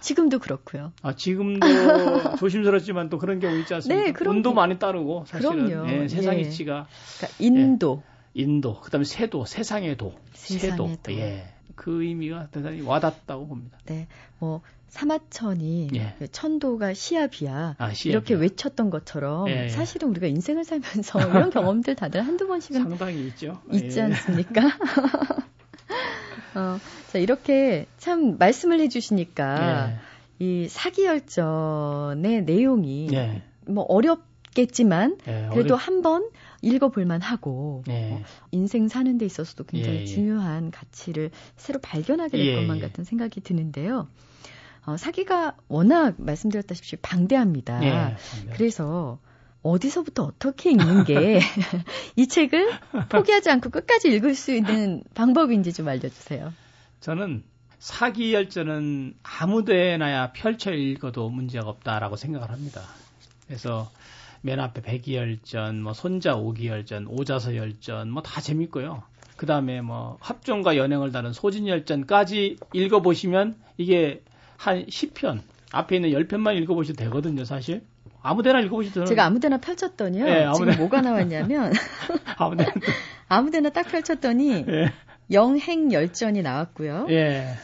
지금도 0.00 0.40
그렇고요. 0.40 0.92
아 1.02 1.14
지금도 1.14 1.66
조심스럽지만 2.38 3.08
또 3.08 3.18
그런 3.18 3.38
경우 3.38 3.56
있지 3.58 3.72
않습니까? 3.74 4.04
네, 4.04 4.12
그럼 4.12 4.36
운도 4.36 4.52
많이 4.52 4.78
따르고 4.78 5.26
사실은 5.28 5.66
그럼요. 5.68 5.88
예, 5.92 6.08
세상 6.08 6.34
예. 6.36 6.40
이치가 6.40 6.88
그러니까 7.18 7.36
인도, 7.38 8.02
예, 8.36 8.42
인도, 8.42 8.80
그다음에 8.80 9.04
세도, 9.04 9.44
세상의 9.44 9.96
도, 9.96 10.14
세상의 10.32 10.76
도, 10.76 11.12
예. 11.12 11.44
그 11.76 12.02
의미가 12.02 12.48
대단히 12.50 12.80
와닿다고 12.80 13.46
봅니다. 13.46 13.78
네, 13.86 14.06
뭐 14.38 14.62
사마천이 14.92 15.88
예. 15.94 16.14
그 16.18 16.30
천도가 16.30 16.92
시야비야 16.92 17.76
아, 17.78 17.92
이렇게 18.04 18.34
외쳤던 18.34 18.90
것처럼 18.90 19.48
예, 19.48 19.64
예. 19.64 19.68
사실은 19.70 20.08
우리가 20.10 20.26
인생을 20.26 20.64
살면서 20.64 21.18
이런 21.30 21.50
경험들 21.50 21.94
다들 21.94 22.20
한두 22.20 22.46
번씩은 22.46 22.82
상당히 22.82 23.26
있죠. 23.28 23.62
있지 23.72 23.98
예. 23.98 24.02
않습니까? 24.02 24.60
어, 26.54 26.78
자 27.10 27.18
이렇게 27.18 27.86
참 27.96 28.36
말씀을 28.38 28.80
해주시니까 28.80 29.90
예. 29.90 30.44
이 30.44 30.68
사기 30.68 31.06
열전의 31.06 32.42
내용이 32.44 33.08
예. 33.12 33.42
뭐 33.66 33.84
어렵 33.88 34.20
겠지만 34.54 35.16
그래도 35.24 35.74
어렵... 35.74 35.76
한번 35.76 36.28
읽어볼만 36.62 37.20
하고 37.20 37.82
예. 37.88 38.12
어, 38.12 38.22
인생 38.52 38.88
사는 38.88 39.18
데 39.18 39.26
있어서도 39.26 39.64
굉장히 39.64 39.98
예, 39.98 40.00
예. 40.02 40.06
중요한 40.06 40.70
가치를 40.70 41.30
새로 41.56 41.80
발견하게 41.80 42.38
될 42.38 42.46
예, 42.46 42.54
것만 42.56 42.78
예. 42.78 42.80
같은 42.80 43.04
생각이 43.04 43.40
드는데요. 43.40 44.08
어, 44.86 44.96
사기가 44.96 45.56
워낙 45.68 46.14
말씀드렸다시피 46.18 46.96
방대합니다. 46.96 47.84
예, 47.84 48.16
그래서 48.54 49.18
어디서부터 49.62 50.24
어떻게 50.24 50.70
읽는 50.70 51.04
게 51.04 51.40
이 52.16 52.26
책을 52.26 52.72
포기하지 53.08 53.50
않고 53.50 53.70
끝까지 53.70 54.08
읽을 54.08 54.34
수 54.34 54.52
있는 54.52 55.04
방법인지 55.14 55.72
좀 55.72 55.88
알려주세요. 55.88 56.52
저는 57.00 57.44
사기 57.78 58.34
열전은 58.34 59.14
아무데나야 59.22 60.32
펼쳐 60.32 60.72
읽어도 60.72 61.28
문제가 61.30 61.68
없다라고 61.68 62.16
생각을 62.16 62.50
합니다. 62.50 62.82
그래서 63.46 63.90
맨 64.42 64.60
앞에 64.60 64.82
백이열전, 64.82 65.82
뭐 65.82 65.92
손자 65.92 66.34
오기열전, 66.36 67.06
오자서 67.08 67.56
열전, 67.56 68.10
뭐 68.10 68.22
다 68.22 68.40
재밌고요. 68.40 69.02
그 69.36 69.46
다음에 69.46 69.80
뭐 69.80 70.18
합종과 70.20 70.76
연행을 70.76 71.10
다룬 71.12 71.32
소진열전까지 71.32 72.56
읽어보시면 72.72 73.56
이게 73.78 74.22
한 74.56 74.84
10편, 74.86 75.40
앞에 75.72 75.96
있는 75.96 76.10
10편만 76.10 76.56
읽어보셔도 76.62 76.96
되거든요, 77.04 77.44
사실. 77.44 77.82
아무데나 78.22 78.60
읽어보시죠. 78.60 79.04
제가 79.04 79.24
아무데나 79.24 79.58
펼쳤더니요. 79.58 80.24
네, 80.24 80.44
아무데나. 80.44 80.72
지금 80.72 80.78
뭐가 80.84 81.00
나왔냐면 81.00 81.72
아무데나 82.38 82.70
아무데나 83.28 83.70
딱 83.70 83.88
펼쳤더니 83.88 84.64
예. 84.68 84.92
영행 85.32 85.92
열전이 85.92 86.42
나왔고요. 86.42 87.06
예. 87.10 87.54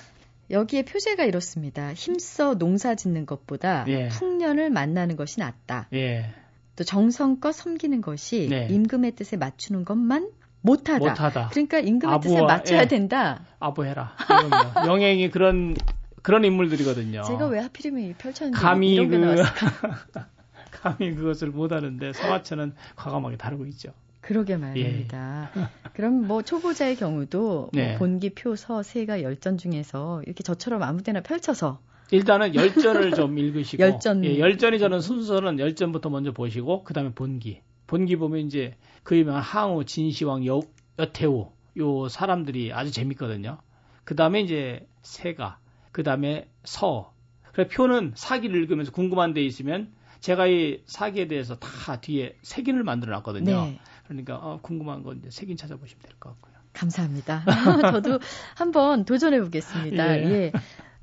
여기에 0.50 0.84
표제가 0.86 1.24
이렇습니다. 1.24 1.92
힘써 1.92 2.54
농사 2.58 2.94
짓는 2.96 3.26
것보다 3.26 3.84
예. 3.88 4.08
풍년을 4.08 4.70
만나는 4.70 5.14
것이 5.14 5.38
낫다. 5.38 5.88
예. 5.92 6.32
또 6.78 6.84
정성껏 6.84 7.52
섬기는 7.52 8.00
것이 8.00 8.46
네. 8.48 8.68
임금의 8.70 9.16
뜻에 9.16 9.36
맞추는 9.36 9.84
것만 9.84 10.30
못하다. 10.60 10.98
못하다. 11.00 11.48
그러니까 11.48 11.80
임금의 11.80 12.14
아부와, 12.14 12.34
뜻에 12.34 12.42
맞춰야 12.42 12.82
예. 12.82 12.86
된다. 12.86 13.44
아부해라. 13.58 14.14
영행이 14.86 15.30
그런 15.30 15.74
그런 16.22 16.44
인물들이거든요. 16.44 17.22
제가 17.22 17.46
왜 17.46 17.58
하필이면 17.58 18.14
펼쳤는지 18.16 18.60
감히 18.60 18.94
이런 18.94 19.10
그 19.10 19.42
감히 20.70 21.16
그것을 21.16 21.48
못하는데 21.48 22.12
서화천은 22.12 22.74
과감하게 22.94 23.38
다루고 23.38 23.66
있죠. 23.66 23.92
그러게 24.20 24.56
말입니다. 24.56 25.50
예. 25.56 25.62
그럼 25.94 26.28
뭐 26.28 26.42
초보자의 26.42 26.94
경우도 26.94 27.40
뭐 27.40 27.70
네. 27.72 27.88
뭐 27.88 27.98
본기, 27.98 28.30
표서, 28.30 28.84
세가 28.84 29.22
열전 29.24 29.58
중에서 29.58 30.22
이렇게 30.26 30.44
저처럼 30.44 30.84
아무데나 30.84 31.22
펼쳐서 31.22 31.80
일단은 32.10 32.54
열전을 32.54 33.12
좀 33.14 33.36
읽으시고 33.38 33.82
열전 33.82 34.24
예, 34.24 34.38
열전이 34.38 34.78
저는 34.78 35.00
순서는 35.00 35.58
열전부터 35.58 36.08
먼저 36.10 36.32
보시고 36.32 36.84
그다음에 36.84 37.12
본기 37.14 37.60
본기 37.86 38.16
보면 38.16 38.40
이제 38.40 38.76
그 39.02 39.16
유명한 39.16 39.42
항우 39.42 39.84
진시황 39.84 40.46
여, 40.46 40.60
여태우 40.98 41.50
요 41.78 42.08
사람들이 42.08 42.72
아주 42.72 42.90
재밌거든요. 42.90 43.58
그다음에 44.04 44.40
이제 44.40 44.86
세가 45.02 45.58
그다음에 45.92 46.48
서 46.64 47.12
그래 47.52 47.66
표는 47.68 48.12
사기를 48.14 48.60
읽으면서 48.62 48.92
궁금한 48.92 49.32
데 49.34 49.42
있으면 49.44 49.92
제가 50.20 50.46
이 50.46 50.82
사기에 50.86 51.28
대해서 51.28 51.56
다 51.58 52.00
뒤에 52.00 52.36
색인을 52.42 52.82
만들어 52.84 53.12
놨거든요. 53.16 53.64
네. 53.64 53.80
그러니까 54.06 54.36
어, 54.36 54.58
궁금한 54.62 55.02
건 55.02 55.18
이제 55.18 55.30
색인 55.30 55.56
찾아보시면 55.56 56.02
될 56.02 56.16
것 56.18 56.30
같고요. 56.30 56.54
감사합니다. 56.72 57.44
저도 57.92 58.18
한번 58.54 59.04
도전해 59.04 59.40
보겠습니다. 59.40 60.18
예. 60.18 60.24
예. 60.24 60.52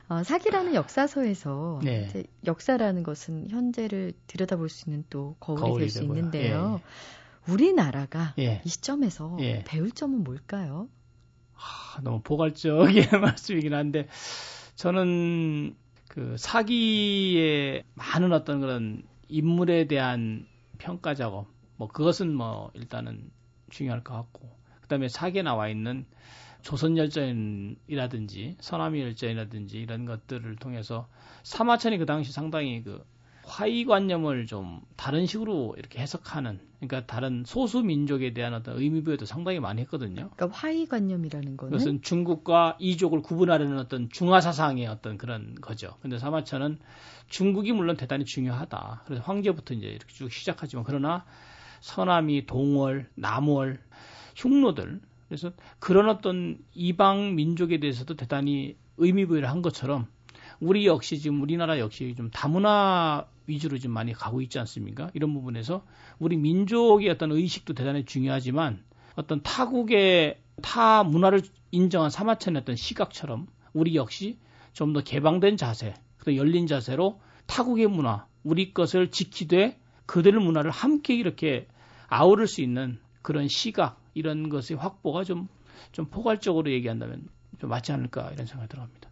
어, 0.08 0.24
사기라는 0.24 0.76
역사서에서 0.76 1.80
네. 1.84 2.06
이제 2.08 2.24
역사라는 2.46 3.04
것은 3.04 3.50
현재를 3.50 4.14
들여다볼 4.28 4.70
수 4.70 4.90
있는 4.90 5.04
또 5.10 5.36
거울이 5.40 5.80
될수 5.80 6.04
있는데요. 6.04 6.80
예. 6.80 7.52
우리나라가 7.52 8.34
예. 8.38 8.62
이 8.64 8.70
시점에서 8.70 9.38
예. 9.40 9.64
배울 9.66 9.92
점은 9.92 10.24
뭘까요? 10.24 10.90
하, 11.54 12.02
너무 12.02 12.22
포괄적인 12.22 13.04
말씀이긴 13.22 13.74
한데 13.74 14.08
저는 14.76 15.76
그 16.08 16.36
사기의 16.38 17.84
많은 17.96 18.32
어떤 18.32 18.62
그런 18.62 19.04
인물에 19.28 19.88
대한 19.88 20.48
평가 20.78 21.16
작업 21.16 21.48
뭐 21.78 21.88
그것은 21.88 22.34
뭐 22.34 22.72
일단은 22.74 23.32
중요할 23.70 24.04
것 24.04 24.14
같고 24.14 24.56
그다음에 24.82 25.08
사기에 25.08 25.42
나와 25.42 25.68
있는 25.68 26.06
조선열전이라든지 26.66 28.58
서남이열전이라든지 28.60 29.78
이런 29.78 30.06
것들을 30.06 30.56
통해서 30.56 31.08
사마천이 31.44 32.00
그 32.00 32.08
당시 32.08 32.32
상당히 32.32 32.82
그 32.84 33.06
화이관념을 33.44 34.48
좀 34.48 34.82
다른 34.96 35.28
식으로 35.28 35.76
이렇게 35.78 36.00
해석하는 36.00 36.60
그러니까 36.80 37.06
다른 37.06 37.44
소수 37.46 37.84
민족에 37.84 38.34
대한 38.34 38.56
어떤 38.56 38.80
의미 38.80 39.04
부여도 39.04 39.28
상당히 39.28 39.60
많이 39.60 39.82
했거든요. 39.82 40.32
그러니까 40.36 40.48
화이관념이라는 40.58 41.56
거는 41.56 41.72
그것은 41.72 42.02
중국과 42.02 42.78
이족을 42.80 43.22
구분하려는 43.22 43.78
어떤 43.78 44.10
중화 44.10 44.42
사상의 44.42 44.88
어떤 44.88 45.20
그런 45.20 45.54
거죠. 45.62 45.96
근데 46.02 46.18
사마천은 46.18 46.80
중국이 47.30 47.74
물론 47.74 47.96
대단히 47.96 48.26
중요하다. 48.26 49.04
그래서 49.06 49.22
황제부터 49.22 49.76
이제 49.76 49.86
이렇게 49.86 50.12
쭉 50.12 50.32
시작하지만 50.32 50.84
그러나 50.84 51.26
서남이 51.82 52.48
동월, 52.48 53.08
남월, 53.14 53.80
흉노들 54.36 55.00
그래서 55.36 55.54
그런 55.80 56.08
어떤 56.08 56.58
이방 56.74 57.36
민족에 57.36 57.80
대해서도 57.80 58.16
대단히 58.16 58.78
의미 58.98 59.26
부여를 59.26 59.50
한 59.50 59.62
것처럼 59.62 60.08
우리 60.62 60.86
역시 60.86 61.20
지금 61.20 61.42
우리나라 61.42 61.78
역시 61.80 62.14
좀 62.16 62.30
다문화 62.32 63.26
위주로 63.46 63.78
좀 63.78 63.92
많이 63.92 64.14
가고 64.14 64.42
있지 64.42 64.58
않습니까? 64.60 65.12
이런 65.14 65.34
부분에서 65.34 65.84
우리 66.20 66.38
민족의 66.38 67.10
어떤 67.10 67.34
의식도 67.34 67.74
대단히 67.74 68.06
중요하지만 68.06 68.82
어떤 69.16 69.42
타국의 69.44 70.40
타 70.62 71.04
문화를 71.04 71.42
인정한 71.72 72.10
사마천의 72.10 72.62
어떤 72.62 72.78
시각처럼 72.78 73.48
우리 73.74 73.96
역시 73.96 74.40
좀 74.72 74.94
더 74.94 75.02
개방된 75.02 75.58
자세, 75.58 75.96
또 76.24 76.36
열린 76.36 76.68
자세로 76.68 77.20
타국의 77.46 77.88
문화, 77.88 78.26
우리 78.44 78.74
것을 78.74 79.12
지키되 79.12 79.80
그들의 80.06 80.42
문화를 80.42 80.72
함께 80.72 81.14
이렇게 81.16 81.68
아우를 82.08 82.48
수 82.48 82.62
있는 82.62 83.00
그런 83.22 83.48
시각 83.48 84.05
이런 84.16 84.50
것의 84.50 84.78
확보가 84.80 85.24
좀, 85.24 85.48
좀 85.92 86.08
포괄적으로 86.08 86.72
얘기한다면 86.72 87.28
좀 87.60 87.70
맞지 87.70 87.92
않을까 87.92 88.32
이런 88.34 88.48
생각이 88.48 88.70
들어갑니다. 88.70 89.10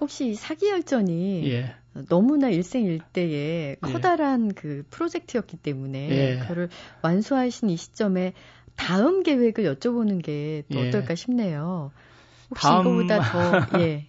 혹시 0.00 0.34
사기 0.34 0.68
열전이 0.68 1.48
예. 1.50 1.74
너무나 2.08 2.50
일생일대의 2.50 3.30
예. 3.32 3.76
커다란 3.80 4.48
예. 4.48 4.54
그 4.54 4.84
프로젝트였기 4.90 5.56
때문에 5.58 6.10
예. 6.10 6.38
그거를 6.38 6.68
완수하신 7.02 7.70
이 7.70 7.76
시점에 7.76 8.34
다음 8.76 9.22
계획을 9.22 9.64
여쭤보는 9.64 10.22
게또 10.22 10.80
예. 10.80 10.88
어떨까 10.88 11.14
싶네요. 11.14 11.92
혹시 12.50 12.66
다음, 12.66 12.80
이거보다 12.80 13.20
더 13.20 13.52
예. 13.80 14.06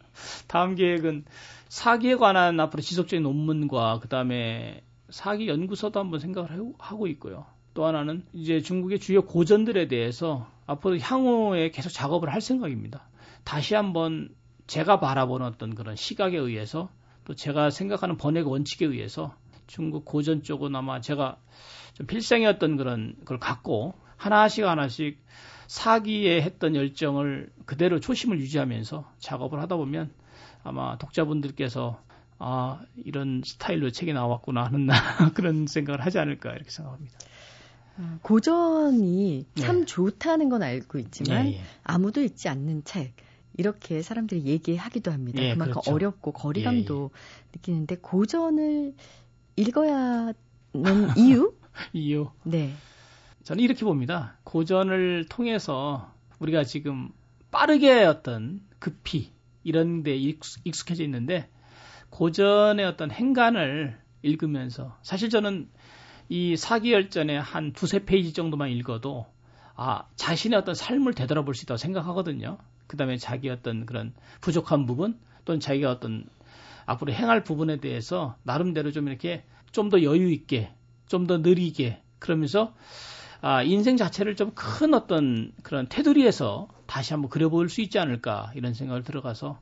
다음 0.48 0.76
계획은 0.76 1.26
사기에 1.70 2.16
관한 2.16 2.60
앞으로 2.60 2.82
지속적인 2.82 3.24
논문과 3.24 4.00
그다음에 4.00 4.84
사기 5.10 5.48
연구소도 5.48 6.00
한번 6.00 6.20
생각을 6.20 6.50
하고 6.80 7.08
있고요. 7.08 7.46
또 7.74 7.86
하나는 7.86 8.24
이제 8.34 8.62
중국의 8.62 9.00
주요 9.00 9.24
고전들에 9.24 9.88
대해서 9.88 10.48
앞으로 10.66 10.98
향후에 11.00 11.72
계속 11.72 11.90
작업을 11.90 12.32
할 12.32 12.42
생각입니다. 12.42 13.08
다시 13.44 13.76
한번 13.76 14.30
제가 14.68 15.00
바라보는 15.00 15.46
어떤 15.46 15.76
그런 15.76 15.96
시각에 15.96 16.38
의해서 16.38 16.90
또 17.26 17.34
제가 17.34 17.70
생각하는 17.70 18.18
번역 18.18 18.48
원칙에 18.48 18.86
의해서 18.86 19.36
중국 19.68 20.06
고전 20.06 20.44
쪽은 20.44 20.76
아마 20.76 21.02
제가 21.02 21.38
좀 21.94 22.08
필생이었던 22.08 22.78
그런 22.78 23.16
걸 23.26 23.40
갖고 23.40 23.94
하나씩 24.18 24.66
하나씩 24.66 25.22
사기에 25.68 26.42
했던 26.42 26.76
열정을 26.76 27.52
그대로 27.66 28.00
초심을 28.00 28.40
유지하면서 28.40 29.12
작업을 29.20 29.60
하다 29.62 29.78
보면 29.78 30.12
아마 30.64 30.98
독자분들께서 30.98 32.02
아 32.40 32.82
이런 32.98 33.42
스타일로 33.44 33.92
책이 33.92 34.14
나왔구나 34.14 34.66
하는 34.66 34.88
그런 35.34 35.68
생각을 35.68 36.06
하지 36.06 36.20
않을까 36.20 36.52
이렇게 36.52 36.70
생각합니다. 36.70 37.18
아, 37.98 38.20
고전이 38.22 39.46
참 39.56 39.80
네. 39.82 39.86
좋다는 39.86 40.50
건 40.50 40.64
알고 40.64 40.98
있지만 41.00 41.48
예, 41.48 41.54
예. 41.54 41.62
아무도 41.84 42.22
읽지 42.22 42.50
않는 42.50 42.84
책 42.86 43.14
이렇게 43.56 44.02
사람들이 44.02 44.46
얘기하기도 44.46 45.12
합니다. 45.12 45.42
예, 45.44 45.54
그만큼 45.54 45.74
그렇죠. 45.74 45.92
어렵고 45.92 46.32
거리감도 46.32 47.12
예, 47.14 47.18
예. 47.18 47.50
느끼는데 47.54 47.98
고전을 47.98 48.96
읽어야 49.56 50.34
하는 50.74 51.08
이유? 51.18 51.54
이유. 51.94 52.30
네. 52.44 52.74
저는 53.44 53.64
이렇게 53.64 53.86
봅니다. 53.86 54.38
고전을 54.44 55.26
통해서 55.30 56.12
우리가 56.40 56.64
지금 56.64 57.10
빠르게 57.52 58.04
어떤 58.04 58.62
급히 58.80 59.32
이런 59.64 60.04
데 60.04 60.16
익숙해져 60.16 61.04
있는데 61.04 61.50
고전의 62.10 62.86
어떤 62.86 63.12
행간을 63.12 63.98
읽으면서 64.24 64.98
사실 65.04 65.30
저는 65.30 65.70
이 66.30 66.56
사기열전의 66.56 67.42
한 67.42 67.74
두세 67.74 68.06
페이지 68.06 68.34
정도만 68.34 68.70
읽어도 68.70 69.26
아, 69.76 70.04
자신의 70.16 70.58
어떤 70.60 70.76
삶을 70.76 71.14
되돌아볼 71.14 71.56
수 71.56 71.64
있다고 71.66 71.78
생각하거든요. 71.78 72.58
그 72.88 72.98
다음에 72.98 73.18
자기 73.18 73.50
어떤 73.50 73.86
그런 73.86 74.14
부족한 74.42 74.86
부분 74.86 75.18
또는 75.46 75.60
자기가 75.60 75.92
어떤 75.92 76.26
앞으로 76.86 77.14
행할 77.14 77.44
부분에 77.44 77.78
대해서 77.78 78.36
나름대로 78.44 78.92
좀 78.92 79.08
이렇게 79.08 79.44
좀 79.72 79.90
더 79.90 80.04
여유 80.04 80.32
있게 80.32 80.72
좀 81.08 81.26
더 81.28 81.38
느리게 81.40 82.02
그러면서 82.20 82.74
아, 83.42 83.64
인생 83.64 83.98
자체를 83.98 84.36
좀 84.36 84.52
큰 84.56 84.94
어떤 84.94 85.52
그런 85.64 85.88
테두리에서 85.90 86.68
다시 86.86 87.14
한번 87.14 87.30
그려볼 87.30 87.70
수 87.70 87.82
있지 87.82 88.00
않을까 88.00 88.52
이런 88.56 88.74
생각을 88.74 89.04
들어가서 89.04 89.60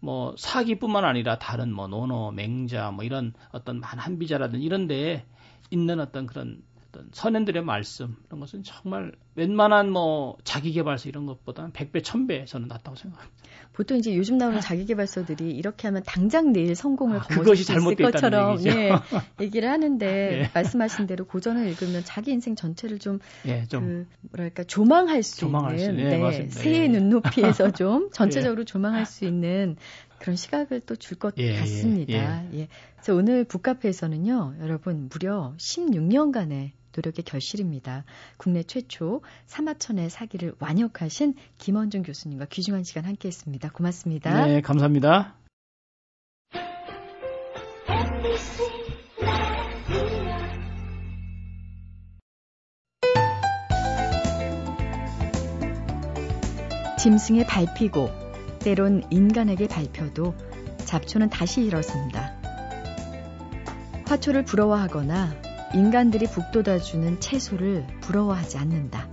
뭐 0.00 0.34
사기뿐만 0.38 1.04
아니라 1.04 1.38
다른 1.38 1.72
뭐 1.74 1.86
노노, 1.88 2.30
맹자 2.30 2.90
뭐 2.92 3.04
이런 3.04 3.34
어떤 3.52 3.82
한비자라든 3.82 4.60
이런 4.62 4.86
데에 4.86 5.24
있는 5.70 6.00
어떤 6.00 6.26
그런 6.26 6.62
어떤 6.90 7.08
선현들의 7.12 7.62
말씀 7.62 8.16
이런 8.26 8.40
것은 8.40 8.62
정말 8.64 9.12
웬만한 9.36 9.90
뭐 9.90 10.36
자기개발서 10.44 11.08
이런 11.08 11.26
것보다는 11.26 11.72
100배, 11.72 12.02
1000배 12.02 12.46
저는 12.46 12.68
낫다고 12.68 12.96
생각합니다. 12.96 13.40
보통 13.72 13.96
이제 13.96 14.16
요즘 14.16 14.36
나오는 14.36 14.58
아. 14.58 14.60
자기개발서들이 14.60 15.50
이렇게 15.52 15.88
하면 15.88 16.02
당장 16.04 16.52
내일 16.52 16.74
성공을 16.74 17.18
아, 17.18 17.22
그것이 17.22 17.64
잘못됐 17.64 18.10
것처럼 18.10 18.58
예, 18.66 18.90
얘기를 19.40 19.70
하는데 19.70 20.06
예. 20.44 20.50
말씀하신 20.52 21.06
대로 21.06 21.24
고전을 21.24 21.68
읽으면 21.68 22.02
자기 22.04 22.32
인생 22.32 22.56
전체를 22.56 22.98
좀, 22.98 23.20
예, 23.46 23.64
좀 23.66 23.84
그, 23.84 24.06
뭐랄까 24.32 24.64
조망할 24.64 25.22
수 25.22 25.38
조망할 25.40 25.78
있는 25.78 25.94
수, 25.94 26.00
예, 26.00 26.18
네, 26.18 26.48
새의 26.50 26.82
예. 26.82 26.88
눈높이에서 26.88 27.70
좀 27.70 28.10
전체적으로 28.12 28.62
예. 28.62 28.64
조망할 28.64 29.06
수 29.06 29.24
있는 29.24 29.76
그런 30.20 30.36
시각을 30.36 30.80
또 30.80 30.94
줄것 30.94 31.34
예, 31.38 31.56
같습니다. 31.58 32.44
예, 32.52 32.58
예. 32.58 32.68
그래서 32.94 33.14
오늘 33.14 33.44
북카페에서는요, 33.44 34.56
여러분 34.60 35.08
무려 35.10 35.54
16년간의 35.56 36.72
노력의 36.94 37.24
결실입니다. 37.24 38.04
국내 38.36 38.62
최초 38.62 39.22
사마천의 39.46 40.10
사기를 40.10 40.52
완역하신 40.58 41.34
김원중 41.58 42.02
교수님과 42.02 42.46
귀중한 42.46 42.84
시간 42.84 43.06
함께했습니다. 43.06 43.70
고맙습니다. 43.70 44.46
네, 44.46 44.60
감사합니다. 44.60 45.36
짐승의 56.98 57.46
밟히고 57.46 58.19
때론 58.60 59.02
인간에게 59.10 59.68
밟혀도 59.68 60.34
잡초는 60.84 61.30
다시 61.30 61.62
일어섭니다. 61.62 62.34
화초를 64.06 64.44
부러워하거나 64.44 65.34
인간들이 65.74 66.26
북돋아주는 66.26 67.20
채소를 67.20 67.86
부러워하지 68.00 68.58
않는다. 68.58 69.08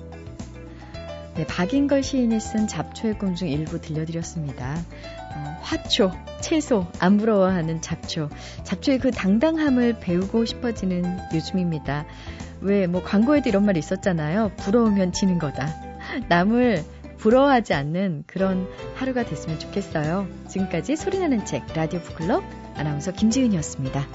네, 1.35 1.45
박인걸 1.45 2.01
시인이 2.01 2.39
쓴 2.39 2.67
잡초의 2.67 3.19
꿈 3.19 3.35
중 3.35 3.47
일부 3.47 3.79
들려드렸습니다. 3.79 4.73
어, 5.35 5.57
화초, 5.61 6.11
채소, 6.41 6.87
안 6.99 7.17
부러워하는 7.17 7.79
잡초. 7.81 8.29
잡초의 8.63 8.97
그 8.97 9.11
당당함을 9.11 9.99
배우고 9.99 10.45
싶어지는 10.45 11.19
요즘입니다. 11.35 12.05
왜, 12.61 12.87
뭐, 12.87 13.03
광고에도 13.03 13.49
이런 13.49 13.65
말 13.65 13.77
있었잖아요. 13.77 14.53
부러우면 14.57 15.11
지는 15.11 15.37
거다. 15.37 15.67
남을 16.27 16.83
부러워하지 17.17 17.73
않는 17.73 18.23
그런 18.27 18.67
하루가 18.95 19.23
됐으면 19.25 19.59
좋겠어요. 19.59 20.27
지금까지 20.47 20.95
소리나는 20.95 21.45
책, 21.45 21.65
라디오 21.75 21.99
북클럽 22.01 22.43
아나운서 22.75 23.11
김지은이었습니다. 23.11 24.07